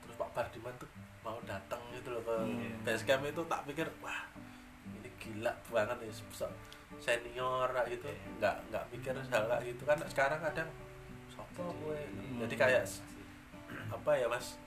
[0.00, 0.86] Terus Pak Pardiman tuh
[1.20, 2.82] mau datang gitu loh ke Hmm.
[2.82, 4.26] base camp itu tak pikir wah
[4.88, 6.56] ini gila banget nih se-
[6.96, 8.06] senior gitu.
[8.38, 9.82] Nggak nggak mikir hal kayak gitu.
[9.82, 10.70] Kan sekarang kadang
[11.28, 11.98] sopo gue
[12.38, 12.82] jadi kayak
[13.88, 14.58] apa ya mas?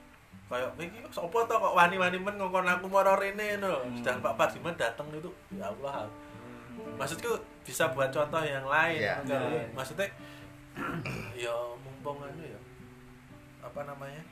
[0.46, 4.76] Kayak ini sopo toh kok wani-wani men ngongkon aku moro rene no sedang Pak Pardiman
[4.76, 6.04] datang itu ya Allah.
[6.96, 9.14] Maksudku bisa buat contoh yang lain Iya.
[9.18, 9.64] Enggak, Iya.
[9.72, 10.06] maksudnya
[11.44, 12.60] ya mumpung anu ya.
[13.64, 14.22] Apa namanya?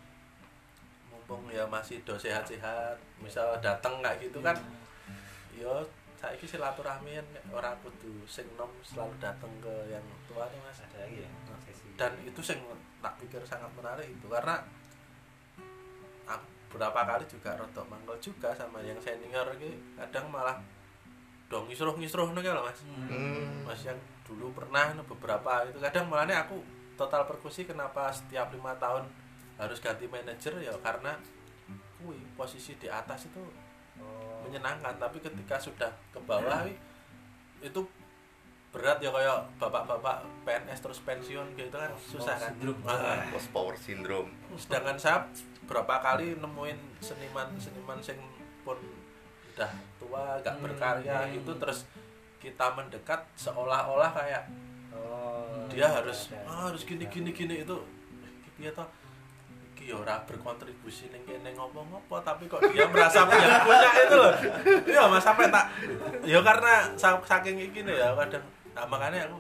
[1.09, 4.57] Mumpung ya masih do sehat-sehat misal datang kayak gitu kan.
[5.57, 5.73] Ya
[6.21, 10.81] saya silaturahmi kan orang kudu sing nom selalu datang ke yang tua tuh mas.
[10.81, 11.31] Ada lagi ya.
[11.95, 12.59] dan itu sing
[12.99, 14.59] tak pikir sangat menarik itu karena
[16.27, 20.59] aku berapa kali juga rotok mangkel juga sama yang senior ini kadang malah
[21.47, 22.83] dong ngisruh ngisruh nih kalau mas.
[22.83, 23.63] Hmm.
[23.63, 26.61] mas yang dulu pernah beberapa itu kadang malah aku
[26.97, 29.05] total perkusi kenapa setiap lima tahun
[29.61, 31.15] harus ganti manajer ya karena
[32.01, 33.41] kui posisi di atas itu
[33.95, 34.43] Oh.
[34.43, 36.75] menyenangkan tapi ketika sudah ke bawah wi,
[37.63, 37.81] itu
[38.75, 42.83] berat ya kayak bapak-bapak PNS terus pensiun gitu kan susah kan syndrome.
[42.91, 44.31] Ah, Post power syndrome.
[44.59, 45.23] sedangkan saya
[45.71, 48.19] berapa kali nemuin seniman-seniman sing
[48.67, 48.75] pun
[49.55, 49.71] udah
[50.03, 51.39] tua gak berkarya hmm.
[51.39, 51.87] gitu terus
[52.45, 54.45] kita mendekat seolah-olah kayak
[54.95, 56.47] Oh, dia harus ada.
[56.47, 57.77] ah, harus gini gini gini itu.
[58.55, 58.87] Dia toh
[59.75, 64.15] iki ya ora berkontribusi ning kene ngomong apa tapi kok dia merasa punya punya itu
[64.15, 64.33] loh.
[64.87, 65.67] Iya mas sampai tak
[66.23, 69.39] ya karena sa- saking iki nih ya kadang nah, makanya aku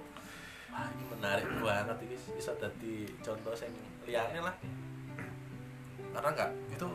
[0.74, 3.70] wah ini menarik banget ini bisa jadi contoh sing
[4.02, 4.54] liyane lah.
[6.10, 6.86] Karena enggak itu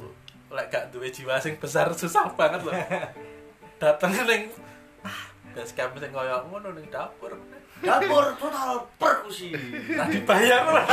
[0.49, 2.75] lek gak duwe jiwa sing besar susah banget loh.
[3.81, 4.51] Dateng ning
[5.01, 7.33] ah, base camp sing koyo ngono ning dapur
[7.79, 9.55] dapur total perkusi.
[9.95, 10.63] Tak dibayar.
[10.67, 10.85] Lah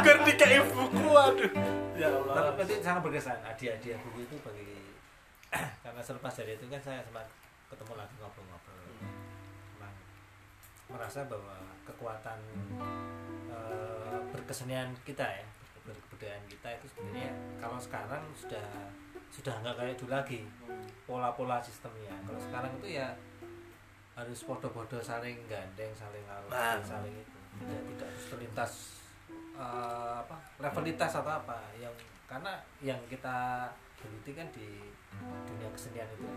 [0.00, 1.52] gue dikei buku aduh.
[1.94, 3.38] Ya Tapi Allah berarti sangat berkesan.
[3.44, 4.72] Hadiah-hadiah buku itu bagi
[5.84, 7.28] karena selepas dari itu kan saya sempat
[7.68, 8.80] ketemu lagi ngobrol-ngobrol.
[9.76, 9.94] Memang
[10.88, 12.38] merasa bahwa kekuatan
[13.52, 15.44] eh, berkesenian kita ya,
[15.84, 17.30] berkebudayaan kita itu sebenarnya
[17.60, 18.64] kalau sekarang sudah
[19.32, 20.40] sudah nggak kayak dulu lagi.
[21.08, 22.12] Pola-pola sistemnya.
[22.28, 23.08] Kalau sekarang itu ya
[24.12, 26.52] harus podo-podo saling gandeng, saling alur,
[26.84, 27.38] saling itu.
[27.64, 28.72] Tidak tidak harus terlintas
[29.56, 31.56] eh, apa rivalitas atau apa.
[31.80, 31.96] Yang
[32.28, 32.52] karena
[32.84, 34.92] yang kita geluti kan di
[35.48, 36.28] dunia kesenian itu.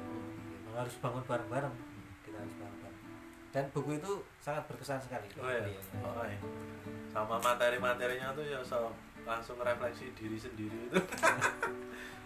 [0.72, 1.76] Harus bangun bareng-bareng.
[2.24, 2.96] Kita harus bangun bareng
[3.56, 5.32] dan buku itu sangat berkesan sekali.
[5.40, 6.04] Oh ya beliaunya.
[6.04, 6.40] oh, iya.
[7.08, 8.92] sama materi-materinya tuh ya so,
[9.24, 11.00] langsung refleksi diri sendiri itu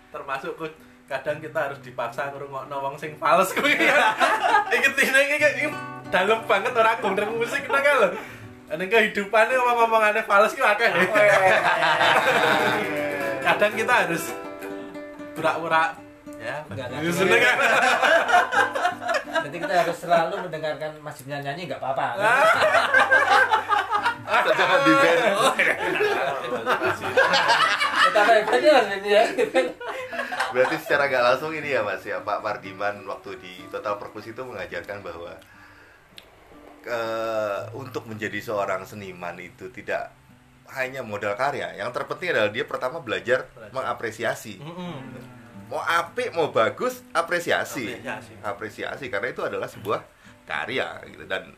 [0.10, 3.74] termasuk ku- kadang kita harus dipaksa ngrungokno wong sing fals kuwi
[4.78, 5.68] iki tine iki iki
[6.10, 8.10] dalam banget orang gondreng musik nah kan lho
[8.70, 10.94] Ning kehidupannya ngomong-ngomongannya fals ki akeh.
[13.42, 14.30] Kadang kita harus
[15.34, 15.98] pura-pura
[16.38, 16.62] ya.
[16.70, 17.10] Enggak, enggak.
[17.10, 17.58] Seneng kan?
[19.50, 22.06] Jadi kita harus selalu mendengarkan Mas Jimnya nyanyi nggak apa-apa.
[24.54, 25.20] Jangan di band.
[28.06, 29.24] Kita hebatnya Mas ini ya.
[30.50, 34.42] Berarti secara gak langsung ini ya Mas ya Pak Pardiman waktu di Total Perkusi itu
[34.42, 35.32] mengajarkan bahwa
[36.86, 40.10] eh, untuk menjadi seorang seniman itu tidak
[40.74, 41.74] hanya modal karya.
[41.78, 43.74] Yang terpenting adalah dia pertama belajar Belajar.
[43.74, 44.62] mengapresiasi.
[44.62, 44.98] Mm-mm.
[45.70, 47.94] Mau apik mau bagus apresiasi.
[47.94, 48.34] Apresiasi.
[48.42, 50.02] Apresiasi karena itu adalah sebuah
[50.50, 51.54] karya gitu dan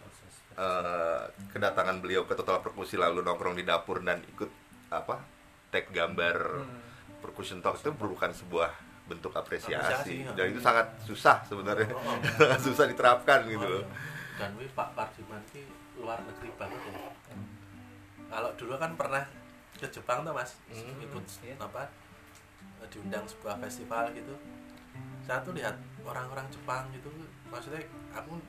[0.60, 1.24] eh,
[1.56, 4.52] kedatangan beliau ke Total Perkusi lalu nongkrong di dapur dan ikut
[4.92, 5.24] apa
[5.72, 6.36] tag gambar
[7.22, 8.70] percussion talk itu merupakan sebuah
[9.04, 10.32] bentuk apresiasi, Apresiasi, ya.
[10.34, 12.18] dan itu sangat susah sebenarnya Oh.
[12.38, 13.86] sangat susah diterapkan gitu loh
[14.34, 15.62] Dan wih Pak Pardiman ki
[15.96, 17.14] luar negeri banget ya.
[18.26, 19.22] Kalau dulu kan pernah
[19.74, 20.98] ke Jepang tuh Mas, Hmm.
[21.00, 21.56] ikut Iya.
[21.60, 21.86] apa
[22.88, 24.34] diundang sebuah festival gitu.
[25.22, 27.08] Saya tuh lihat orang-orang Jepang gitu,
[27.46, 27.78] maksudnya
[28.10, 28.42] aku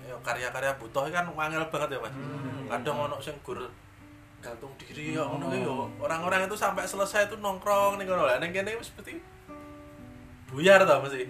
[0.00, 2.14] ya, karya-karya butuh kan wangel banget ya Mas.
[2.68, 3.58] Kadang ono sing gur
[4.44, 5.88] gantung diri ya ngono ki yo.
[5.98, 8.36] Orang-orang itu sampai selesai itu nongkrong ning kono lah.
[8.36, 9.16] Ning kene wis seperti
[10.46, 11.24] buyar tau mesti.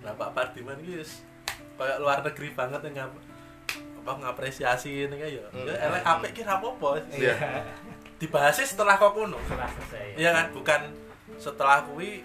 [0.00, 1.26] Lah Pak Pardiman iki wis
[1.74, 3.12] kayak luar negeri banget yang ngap
[4.00, 5.40] apa ngapresiasi ini kayak ya.
[5.42, 5.86] Ya Hmm.
[5.90, 7.02] elek apik ki ra apa-apa.
[7.10, 7.34] Iya.
[8.16, 9.36] Dibahasnya setelah kok kuno.
[9.42, 10.06] Setelah selesai.
[10.14, 10.80] Iya kan, bukan
[11.36, 12.20] setelah kuwi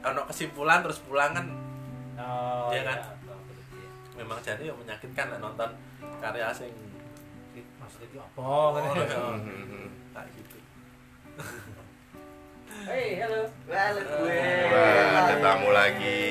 [0.00, 1.46] ono kesimpulan terus pulang kan
[2.12, 2.98] Oh, Iya kan?
[3.00, 3.88] Iya.
[4.14, 5.70] memang jadi ya menyakitkan lah nonton
[6.20, 6.68] karya sing
[7.92, 8.40] Maksudnya itu apa?
[8.40, 8.82] oh, kan?
[8.96, 9.88] ya, Hmm.
[10.12, 10.56] kayak gitu.
[12.82, 13.40] Hei, halo.
[13.68, 14.40] Halo gue.
[14.66, 16.24] Wah, ada tamu lagi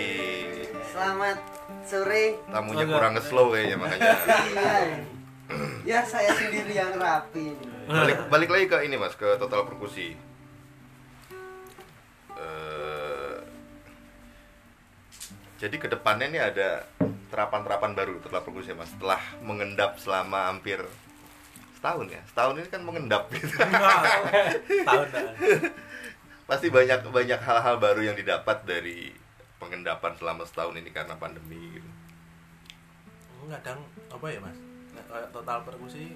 [0.83, 1.37] Selamat
[1.83, 2.35] sore.
[2.47, 4.09] tamunya kurang nge-slow kayaknya makanya
[4.49, 4.69] Iya.
[5.83, 7.53] Ya saya sendiri yang rapi.
[7.83, 10.17] balik balik lagi ke ini mas ke total perkusi
[12.33, 13.35] Eh,
[15.57, 16.89] jadi ke depannya ini ada
[17.27, 20.81] terapan-terapan baru total perkusi mas setelah mengendap selama hampir
[21.81, 23.57] setahun ya setahun ini kan mengendap gitu.
[24.87, 25.33] tahun dah.
[26.45, 29.09] pasti banyak banyak hal-hal baru yang didapat dari
[29.57, 31.89] pengendapan selama setahun ini karena pandemi gitu.
[33.49, 34.57] kadang apa ya mas
[35.33, 36.13] total perkusi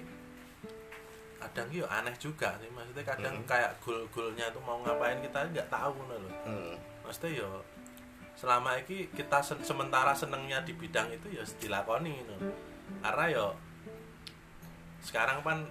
[1.36, 3.44] kadang yo aneh juga sih maksudnya kadang Hmm.
[3.44, 6.78] kayak goal-goalnya tuh mau ngapain kita nggak tahu loh Hmm.
[7.02, 7.50] maksudnya yo
[8.36, 12.36] selama ini kita sen- sementara senengnya di bidang itu ya dilakoni no.
[13.02, 13.46] karena yo
[15.06, 15.62] sekarang kan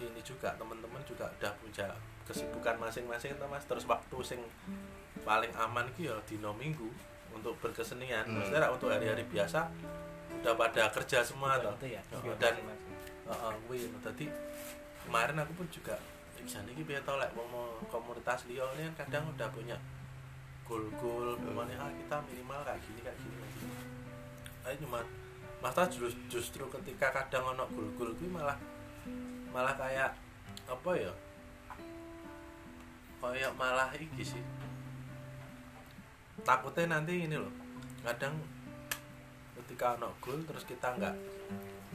[0.00, 1.92] ini juga teman-teman juga udah punya
[2.24, 3.68] kesibukan masing-masing tuh mas.
[3.68, 4.40] Terus waktu sing
[5.22, 6.88] paling aman ki ya dino minggu
[7.36, 8.24] untuk berkesenian.
[8.24, 8.40] Hmm.
[8.40, 9.68] maksudnya untuk hari-hari biasa
[10.40, 11.76] udah pada kerja semua toh.
[11.76, 12.02] Itu ya.
[12.16, 12.56] Oh, dan
[13.24, 14.28] Heeh, kuwi tadi
[15.08, 15.96] kemarin aku pun juga
[16.44, 19.80] bisa nih piye tau lek mau komunitas liya ini kan kadang udah punya
[20.68, 23.74] goal-goal pokoknya ah kita minimal kayak gini kayak gini kayak gini.
[24.68, 25.00] Ayo cuma
[25.64, 28.58] masalah justru, justru ketika kadang ono goal-goal kuwi malah
[29.48, 30.12] malah kayak
[30.68, 31.12] apa ya
[33.18, 34.44] kayak malah iki sih
[36.44, 37.48] takutnya nanti ini loh
[38.04, 38.36] kadang
[39.64, 41.14] ketika ono goal terus kita nggak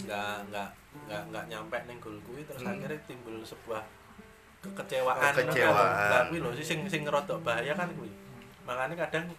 [0.02, 0.70] nggak nggak
[1.06, 2.74] nggak nggak nyampe neng goal kuwi terus Hmm.
[2.74, 3.84] akhirnya timbul sebuah
[4.60, 6.28] kekecewaan kekecewaan.
[6.34, 8.10] Kuwi lho sih sing sing ngerodok bahaya kan kuwi
[8.66, 9.30] makanya kadang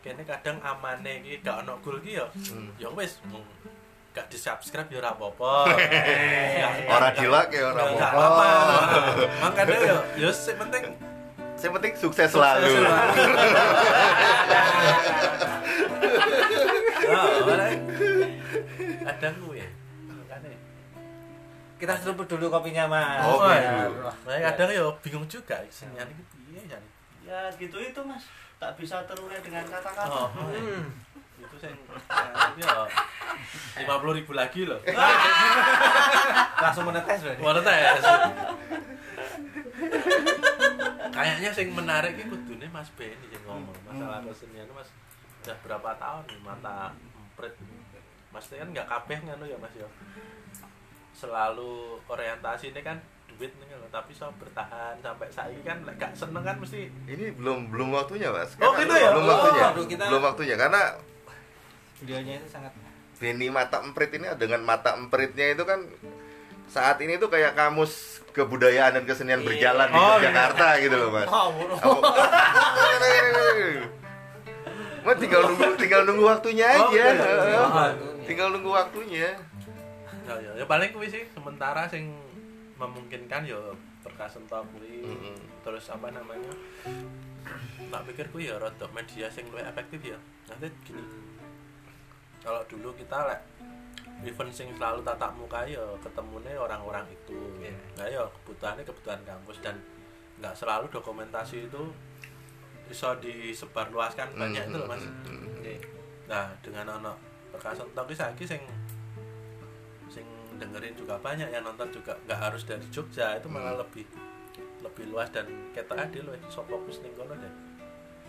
[0.00, 2.72] kene kadang amane iki gak ono goal ki ya Hmm.
[2.76, 3.20] ya wis
[4.10, 5.52] gak di subscribe ya ora apa-apa
[6.88, 8.48] Orang gila kayak orang Gak apa apa-apa
[9.40, 10.84] makanya ya ya sing penting
[11.60, 12.72] Yang penting sukses selalu.
[17.42, 17.74] Orang
[19.02, 19.64] kadang kuwi
[20.06, 20.50] makanya
[21.76, 23.24] Kita seruput dulu kopinya, Mas.
[23.24, 23.88] Oh, Ya.
[24.24, 26.78] Makanya kadang ya bingung juga iki piye ya.
[27.24, 28.24] Ya gitu itu mas.
[28.60, 30.04] Tak bisa terurai dengan kata-kata.
[30.06, 30.92] Oh, Hmm.
[31.40, 32.84] itu sing itu ya
[33.80, 34.76] 50 ribu lagi loh.
[36.60, 37.40] Langsung menetes berarti.
[37.40, 38.04] Mana tes?
[41.10, 44.92] Kayaknya sing menarik iki kudune Mas Beni yang ngomong masalah kesenian itu Mas
[45.40, 47.56] udah berapa tahun nih mata emprit.
[48.30, 49.88] Mas kan nggak kabeh ngono ya Mas ya.
[51.16, 53.00] Selalu orientasi ini kan
[53.40, 57.32] duit nih loh, tapi so bertahan sampai saiki kan lek gak seneng kan mesti Ini
[57.32, 58.52] belum belum waktunya, Mas.
[58.54, 59.10] Oh, Karena gitu ya?
[59.10, 59.64] Belum Oh, waktunya.
[59.66, 60.82] aduh, kita- Belum waktunya karena
[61.96, 62.72] Videonya itu sangat
[63.16, 65.84] Beni mata emprit ini dengan mata empritnya itu kan
[66.66, 67.92] saat ini tuh kayak kamus
[68.30, 69.46] kebudayaan dan kesenian Iya.
[69.46, 70.76] berjalan di Oh, iya.
[70.78, 71.26] Gitu loh, Mas.
[71.26, 71.48] Oh,
[75.00, 76.92] Mas tinggal nunggu tinggal nunggu waktunya Oh, aja.
[76.92, 77.60] iya, iya.
[77.66, 77.90] Heeh.
[78.26, 79.32] Tinggal nunggu waktunya.
[80.22, 82.14] ya ya ya paling kuwi sih sementara sing
[82.80, 83.60] memungkinkan ya
[84.00, 85.36] perkasen tok kuwi Mm-mm.
[85.60, 86.48] terus apa namanya
[87.92, 90.18] tak pikir kuwi ya rada media sing luwih efektif ya
[90.48, 91.04] nanti gini
[92.40, 93.40] kalau dulu kita lek
[94.24, 97.72] event sing selalu tatap muka ya ketemunya orang-orang itu Iya.
[98.00, 99.76] nah ya kebutuhannya kebutuhan kampus dan
[100.40, 101.82] nggak selalu dokumentasi itu
[102.88, 105.60] bisa disebarluaskan banyak itu loh mas Mm-mm.
[105.60, 105.78] Nggih.
[106.26, 106.88] nah dengan
[107.92, 108.62] tok iki saiki sing sing
[110.60, 113.82] dengerin juga banyak yang nonton juga nggak harus dari Jogja itu malah Hmm.
[113.82, 114.04] lebih
[114.80, 117.52] lebih luas dan ketok adil loh so fokus ning kono deh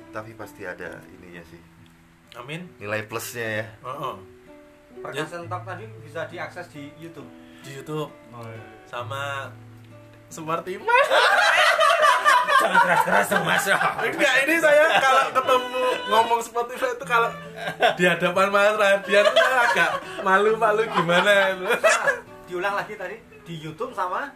[0.09, 1.59] Tapi pasti ada ininya sih.
[2.33, 3.65] amin Nilai plusnya ya.
[3.81, 4.15] Heeh.
[4.97, 7.27] Perkasan Talk tadi bisa diakses di YouTube.
[7.61, 8.59] di YouTube Oh, iya.
[8.85, 9.47] sama
[10.27, 11.07] seperti mas
[12.61, 13.65] Jangan keras-keras dong Mas.
[13.65, 17.29] enggak ini saya kalau ketemu ngomong Spotify itu kalau
[17.97, 19.89] di hadapan Mas Radian agak
[20.21, 21.65] malu-malu gimana itu
[22.45, 24.29] Diulang lagi tadi di YouTube sama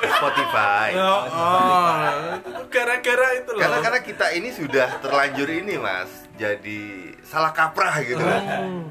[0.00, 0.88] Spotify.
[0.98, 1.94] oh, oh.
[2.34, 6.10] itu gara-gara itu loh Karena karena kita ini sudah terlanjur ini mas,
[6.40, 6.80] jadi
[7.20, 8.42] salah kaprah gitu kan.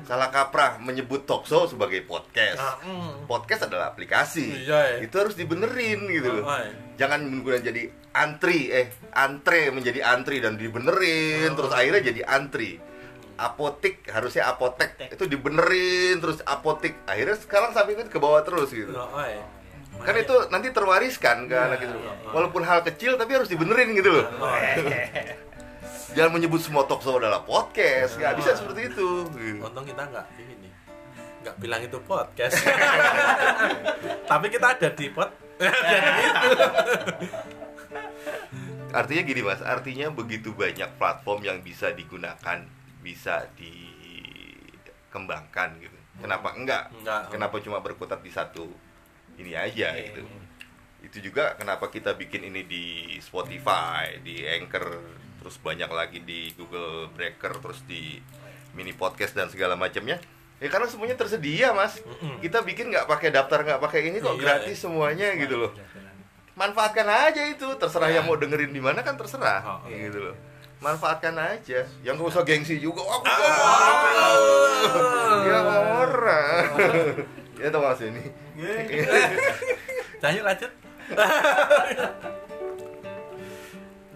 [0.06, 2.62] Salah kaprah menyebut talkshow sebagai podcast.
[2.86, 3.26] Mm.
[3.26, 4.70] Podcast adalah aplikasi.
[4.70, 5.10] Iya, ya.
[5.10, 6.46] Itu harus dibenerin gitu loh.
[6.46, 6.70] Oh, iya.
[7.02, 12.78] Jangan kemudian jadi antri eh antre menjadi antri dan dibenerin terus akhirnya jadi antri.
[13.40, 18.94] Apotik harusnya apotek itu dibenerin terus apotik akhirnya sekarang sampai itu ke bawah terus gitu.
[18.94, 19.42] Oh, oh, iya.
[20.00, 21.96] Kan itu nanti terwariskan ke anak itu.
[22.30, 24.28] Walaupun hal kecil tapi harus dibenerin gitu loh.
[26.10, 26.26] Iya.
[26.26, 28.18] Jangan menyebut semua talk show adalah podcast.
[28.18, 29.30] Nggak bisa seperti itu.
[29.30, 29.62] Gitu.
[29.62, 30.74] Untung kita nggak ini nih,
[31.46, 32.58] nggak bilang itu podcast.
[34.30, 35.30] Tapi kita ada di pod.
[38.90, 42.66] Artinya gini mas, artinya begitu banyak platform yang bisa digunakan,
[43.06, 44.18] bisa dikembangkan
[45.78, 45.94] gitu.
[46.26, 46.90] Kenapa enggak?
[46.98, 47.30] Enggak.
[47.30, 48.66] Kenapa cuma berkutat di satu
[49.38, 50.26] ini aja gitu?
[51.06, 54.90] Itu juga kenapa kita bikin ini di Spotify, di Anchor,
[55.40, 58.20] terus banyak lagi di Google Breaker, terus di
[58.72, 60.20] mini podcast dan segala macamnya.
[60.60, 61.98] Ya karena semuanya tersedia mas.
[62.00, 62.40] Mm-mm.
[62.40, 64.84] Kita bikin nggak pakai daftar, nggak pakai ini kok Iya, gratis iya.
[64.84, 65.72] semuanya gitu loh
[66.60, 70.36] manfaatkan aja itu terserah yang mau dengerin di mana kan terserah Oh, gitu loh
[70.84, 73.40] manfaatkan aja yang gak usah gengsi juga aku Ah.
[74.12, 74.44] mau
[75.48, 75.60] ya
[76.04, 76.64] orang
[77.56, 78.24] ya tau mas ini
[80.20, 80.72] Lanjut lanjut.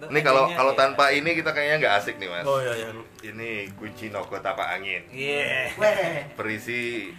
[0.08, 2.88] Ini kalau kalau tanpa ini kita kayaknya nggak asik nih mas Oh iya iya.
[3.24, 5.72] ini kunci noko tapak angin Iya.
[5.76, 6.28] Weh.
[6.34, 7.12] berisi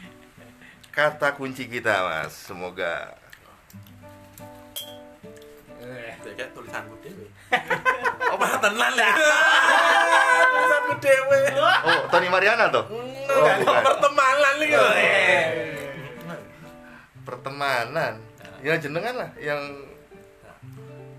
[0.89, 3.15] kata kunci kita mas semoga
[6.25, 7.29] Kayak tulisanku dewe.
[8.25, 9.09] Oh, mah tenan ya.
[10.49, 11.39] tulisanku dewe.
[11.85, 13.81] oh Tony Mariana tuh oh, bukan.
[13.85, 14.69] pertemanan nih.
[17.21, 18.13] pertemanan
[18.59, 19.61] ya jenengan lah yang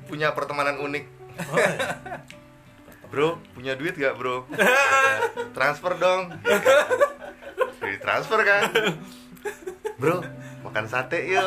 [0.06, 1.04] punya pertemanan unik
[3.10, 4.44] bro punya duit gak bro?
[5.56, 6.34] Transfer dong.
[7.80, 8.62] Jadi transfer kan?
[9.96, 10.20] Bro
[10.76, 11.40] makan sate yuk.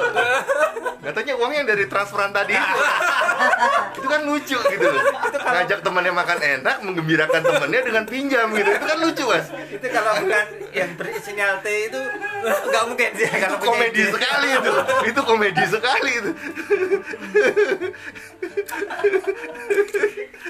[1.05, 2.57] Katanya uangnya yang dari transferan tadi.
[2.57, 5.03] Itu, itu kan lucu gitu loh.
[5.37, 8.69] Ngajak temannya makan enak menggembirakan temannya dengan pinjam gitu.
[8.73, 9.53] Itu kan lucu mas.
[9.69, 12.01] Itu kalau bukan yang berinisial T itu
[12.41, 14.11] nggak mungkin dia itu komedi ide.
[14.17, 14.73] sekali itu.
[15.13, 16.31] Itu komedi sekali itu.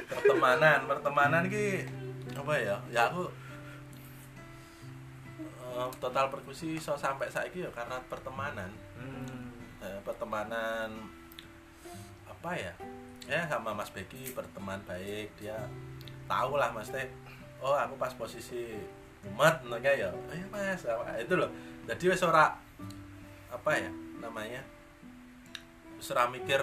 [0.07, 1.84] Pertemanan pertemanan ki
[2.32, 2.75] apa ya?
[2.95, 3.27] Ya aku
[5.80, 8.67] eh, total perkusi so sampai saiki ya karena pertemanan.
[8.99, 9.47] Hmm.
[9.80, 10.91] Eh, pertemanan
[12.27, 12.73] apa ya?
[13.30, 15.55] Ya sama Mas Beki berteman baik dia
[16.27, 17.07] tahu lah Mas Teh.
[17.63, 18.75] Oh aku pas posisi
[19.32, 20.84] umat kayak ya ayo Mas.
[20.84, 21.47] Apa- itu loh.
[21.88, 22.51] Jadi wes ora
[23.49, 24.61] apa ya namanya
[25.99, 26.59] ora mikir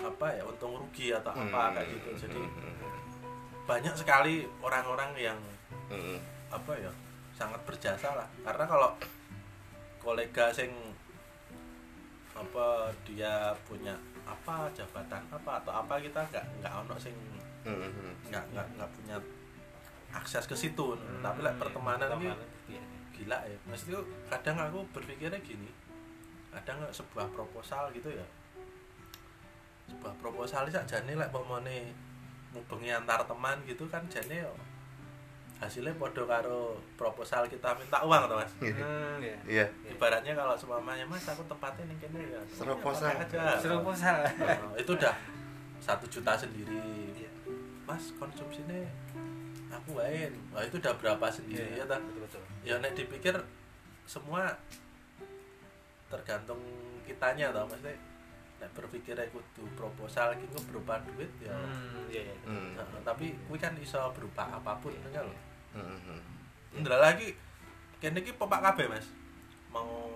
[0.00, 2.28] apa ya untung rugi atau apa kayak gitu.
[2.28, 2.40] Jadi
[3.68, 5.38] banyak sekali orang-orang yang
[5.92, 6.18] Mm-mm.
[6.50, 6.90] apa ya
[7.40, 8.28] sangat berjasa lah.
[8.44, 8.92] Karena kalau
[9.96, 10.68] kolega sing
[12.36, 13.96] apa dia punya
[14.28, 17.16] apa jabatan apa atau apa kita nggak nggak ono sing
[17.68, 18.16] Mm-mm.
[18.32, 19.16] nggak nggak nggak punya
[20.12, 21.00] akses ke situ.
[21.24, 22.28] Tapi lah pertemanan ini
[23.16, 23.56] gila ya.
[23.64, 25.72] Maksudnya kadang aku berpikirnya gini.
[26.52, 28.26] Kadang sebuah proposal gitu ya.
[29.88, 31.92] Sebuah proposal ini jane lek pomone
[32.50, 34.50] ngubengi antar teman gitu kan jane yo
[35.60, 36.60] hasilnya podo karo
[36.96, 39.36] proposal kita minta uang tuh mas Hmm, ya.
[39.46, 43.12] iya ibaratnya kalau semuanya mas aku tempatnya nih kene ya Proposal.
[43.12, 44.16] ya, aja Proposal.
[44.40, 45.14] Oh, itu udah
[45.78, 46.80] satu juta sendiri
[47.84, 48.80] mas konsumsinya
[49.70, 52.42] aku wain wah itu udah berapa sendiri ya tak Betul betul.
[52.62, 53.36] ya nek dipikir
[54.02, 54.56] semua
[56.08, 56.58] tergantung
[57.04, 57.94] kitanya tau maksudnya
[58.58, 62.36] nek berpikir kudu proposal iki engko berupa duit ya Hmm, iya iya.
[62.44, 62.74] Hmm.
[62.74, 65.34] Nah, tapi kuwi kan iso berupa apa pun kan lho.
[65.74, 66.86] Hmm, hmm.
[66.86, 67.34] Lagi
[68.00, 69.06] kene iki pepak kabeh Mas.
[69.70, 70.10] Mau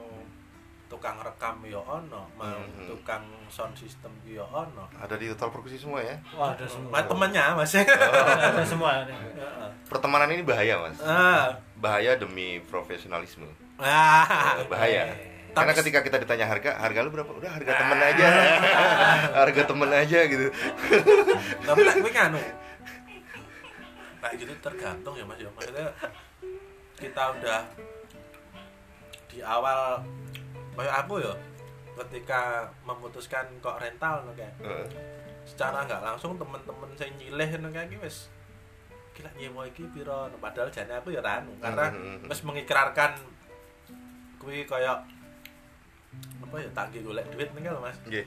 [0.85, 4.87] tukang rekam ya ono, mau tukang sound system ya ono.
[5.01, 6.15] Ada di total perkusi semua ya.
[6.37, 6.91] Wah, ada semua.
[6.95, 7.73] Mas temennya Mas.
[8.55, 9.03] Ada semua.
[9.07, 9.71] Heeh.
[9.91, 10.99] Pertemanan ini bahaya, Mas.
[11.03, 11.55] Ah.
[11.79, 13.49] Bahaya demi profesionalisme.
[13.79, 14.59] Ah.
[14.71, 15.35] Bahaya.
[15.55, 17.31] Karena Tapi- ketika kita ditanya harga, harga lu berapa?
[17.31, 18.27] Udah harga temen aja.
[19.47, 20.47] harga temen aja gitu.
[21.63, 22.43] Tapi kuwi anu.
[24.35, 25.47] Kayak gitu tergantung ya Mas ya.
[25.55, 25.87] Maksudnya
[26.99, 27.63] kita udah
[29.31, 30.03] di awal
[30.75, 31.35] kayak aku ya
[32.03, 34.87] ketika memutuskan kok rental no, kayak Heeh.
[35.47, 38.27] secara nggak langsung temen-temen saya nyileh no, kayak gitu wis
[39.15, 41.95] gila nyewa iki piro No, padahal jane aku ya ranu karena
[42.27, 43.15] wis mengikrarkan
[44.43, 45.07] kuwi kayak
[46.43, 48.27] apa ya tagih golek duit nih lho Mas Nggih.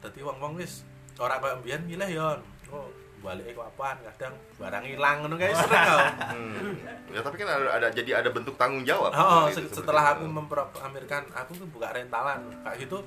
[0.00, 0.88] Dadi wong-wong wis
[1.20, 2.28] ora koyo mbiyen milih yo.
[2.72, 2.88] Oh,
[3.24, 6.04] balik kok apaan kadang barang ilang ngono kae sering kok.
[6.28, 6.54] Hmm.
[7.08, 9.10] Ya tapi kan ada, ada jadi ada bentuk tanggung jawab.
[9.10, 10.12] Oh, Gitu, se- setelah itu.
[10.14, 13.00] aku memproklamirkan aku tuh buka rentalan kayak gitu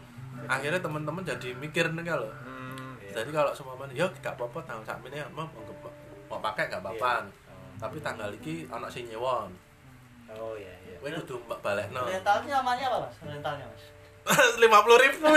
[0.43, 3.09] akhirnya teman-teman jadi mikir nih kalau Hmm, iya.
[3.15, 5.61] jadi kalau semua mana ya gak apa-apa tahun saat ini mau mau,
[6.27, 7.25] mau pakai gak apa-apa
[7.75, 9.49] tapi tanggal iki anak sing nyewon
[10.29, 10.97] Oh iya iya.
[10.99, 13.15] kowe kudu mbak balik no Rentalnya namanya apa mas?
[13.23, 13.83] Rentalnya mas?
[14.57, 15.27] Lima puluh ribu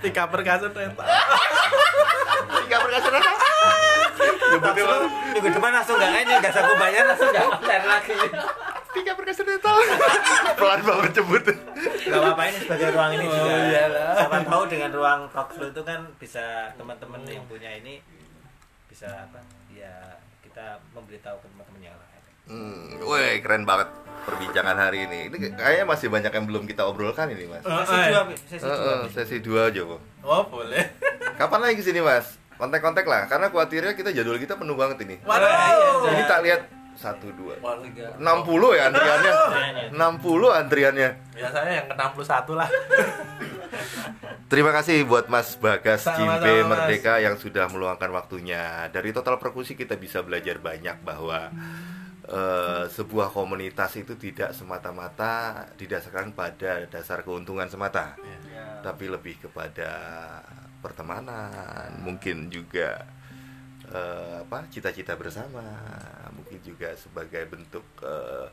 [0.00, 1.06] tiga perkasan rental
[2.54, 3.32] Tiga perkasan apa?
[4.54, 8.14] Langsung minggu depan langsung nggak ini nggak saku bayar langsung nggak konten lagi.
[8.94, 9.76] Tiga perkasan rental.
[10.54, 11.42] Pelan banget cebut.
[11.44, 13.52] Gak apa-apa ini sebagai ruang ini Oh, juga.
[13.66, 14.12] iyalah.
[14.16, 16.44] Siapa tahu dengan ruang talk show itu kan bisa
[16.74, 18.00] teman-teman yang punya ini
[18.86, 19.40] bisa apa?
[19.68, 19.92] Ya
[20.40, 21.73] kita memberitahu ke teman-teman.
[22.44, 23.88] Hmm, woi keren banget
[24.24, 25.28] perbincangan hari ini.
[25.28, 27.60] Ini kayaknya masih banyak yang belum kita obrolkan ini, Mas.
[27.60, 28.34] Sesi Eh, dua, Pi.
[28.38, 28.84] sesi Eh, dua.
[28.86, 29.08] eh, Pi.
[29.10, 29.96] sesi dua aja, Bu.
[30.22, 30.84] oh boleh
[31.40, 32.36] Kapan lagi ke sini, Mas?
[32.54, 35.16] Kontak-kontak lah, karena khawatirnya kita jadwal kita penuh banget ini.
[35.20, 36.62] waduh Ini tak lihat
[36.94, 37.58] satu dua.
[37.58, 37.90] Waduh.
[38.16, 38.22] 60
[38.72, 39.32] ya antriannya.
[39.92, 41.10] 60 antriannya.
[41.34, 42.68] ya saya yang ke 61 lah
[44.44, 46.68] Terima kasih buat Mas Bagas Sama-sama, Jimbe Mas.
[46.70, 48.86] Merdeka yang sudah meluangkan waktunya.
[48.88, 51.50] Dari total perkusi kita bisa belajar banyak bahwa
[52.24, 58.16] eh, sebuah komunitas itu tidak semata-mata didasarkan pada dasar keuntungan semata,
[58.48, 58.80] Ya.
[58.80, 59.90] tapi lebih kepada
[60.80, 63.04] pertemanan, mungkin juga
[63.84, 65.60] eh, apa cita-cita bersama,
[66.32, 68.48] mungkin juga sebagai bentuk eh,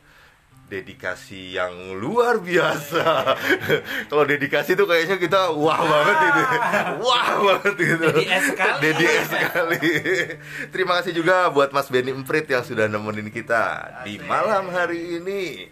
[0.71, 3.35] dedikasi yang luar biasa.
[4.09, 6.41] Kalau dedikasi itu kayaknya kita wah banget itu.
[7.03, 8.07] Wah banget gitu.
[8.07, 8.79] DDS sekali.
[8.79, 9.91] DDS sekali.
[10.73, 15.67] Terima kasih juga buat Mas Benny Emprit yang sudah nemenin kita di malam hari ini.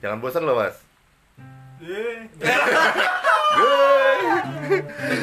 [0.00, 0.80] Jangan bosan loh, Mas.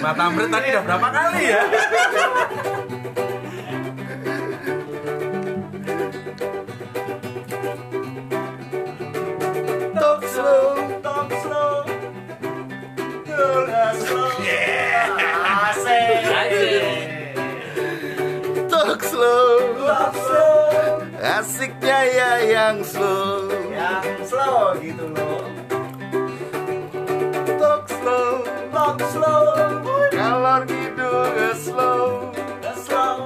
[0.06, 1.62] Mata Amrit tadi udah berapa kali ya
[19.26, 20.14] slow.
[20.14, 20.62] Slow.
[21.22, 23.50] Asiknya ya yang slow.
[23.74, 25.42] Yang slow gitu loh.
[27.58, 28.32] Talk slow.
[28.70, 29.46] Talk slow.
[30.14, 31.12] Kalau gitu
[31.58, 32.06] slow.
[32.86, 33.18] Slow.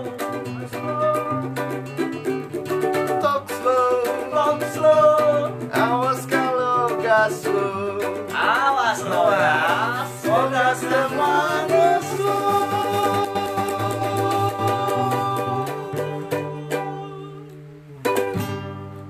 [3.19, 3.91] Talk slow.
[4.31, 5.51] Talk slow.
[5.75, 7.99] Awas kalau gak slow.
[8.31, 9.59] Awas lo ya.
[10.23, 11.98] Semoga semua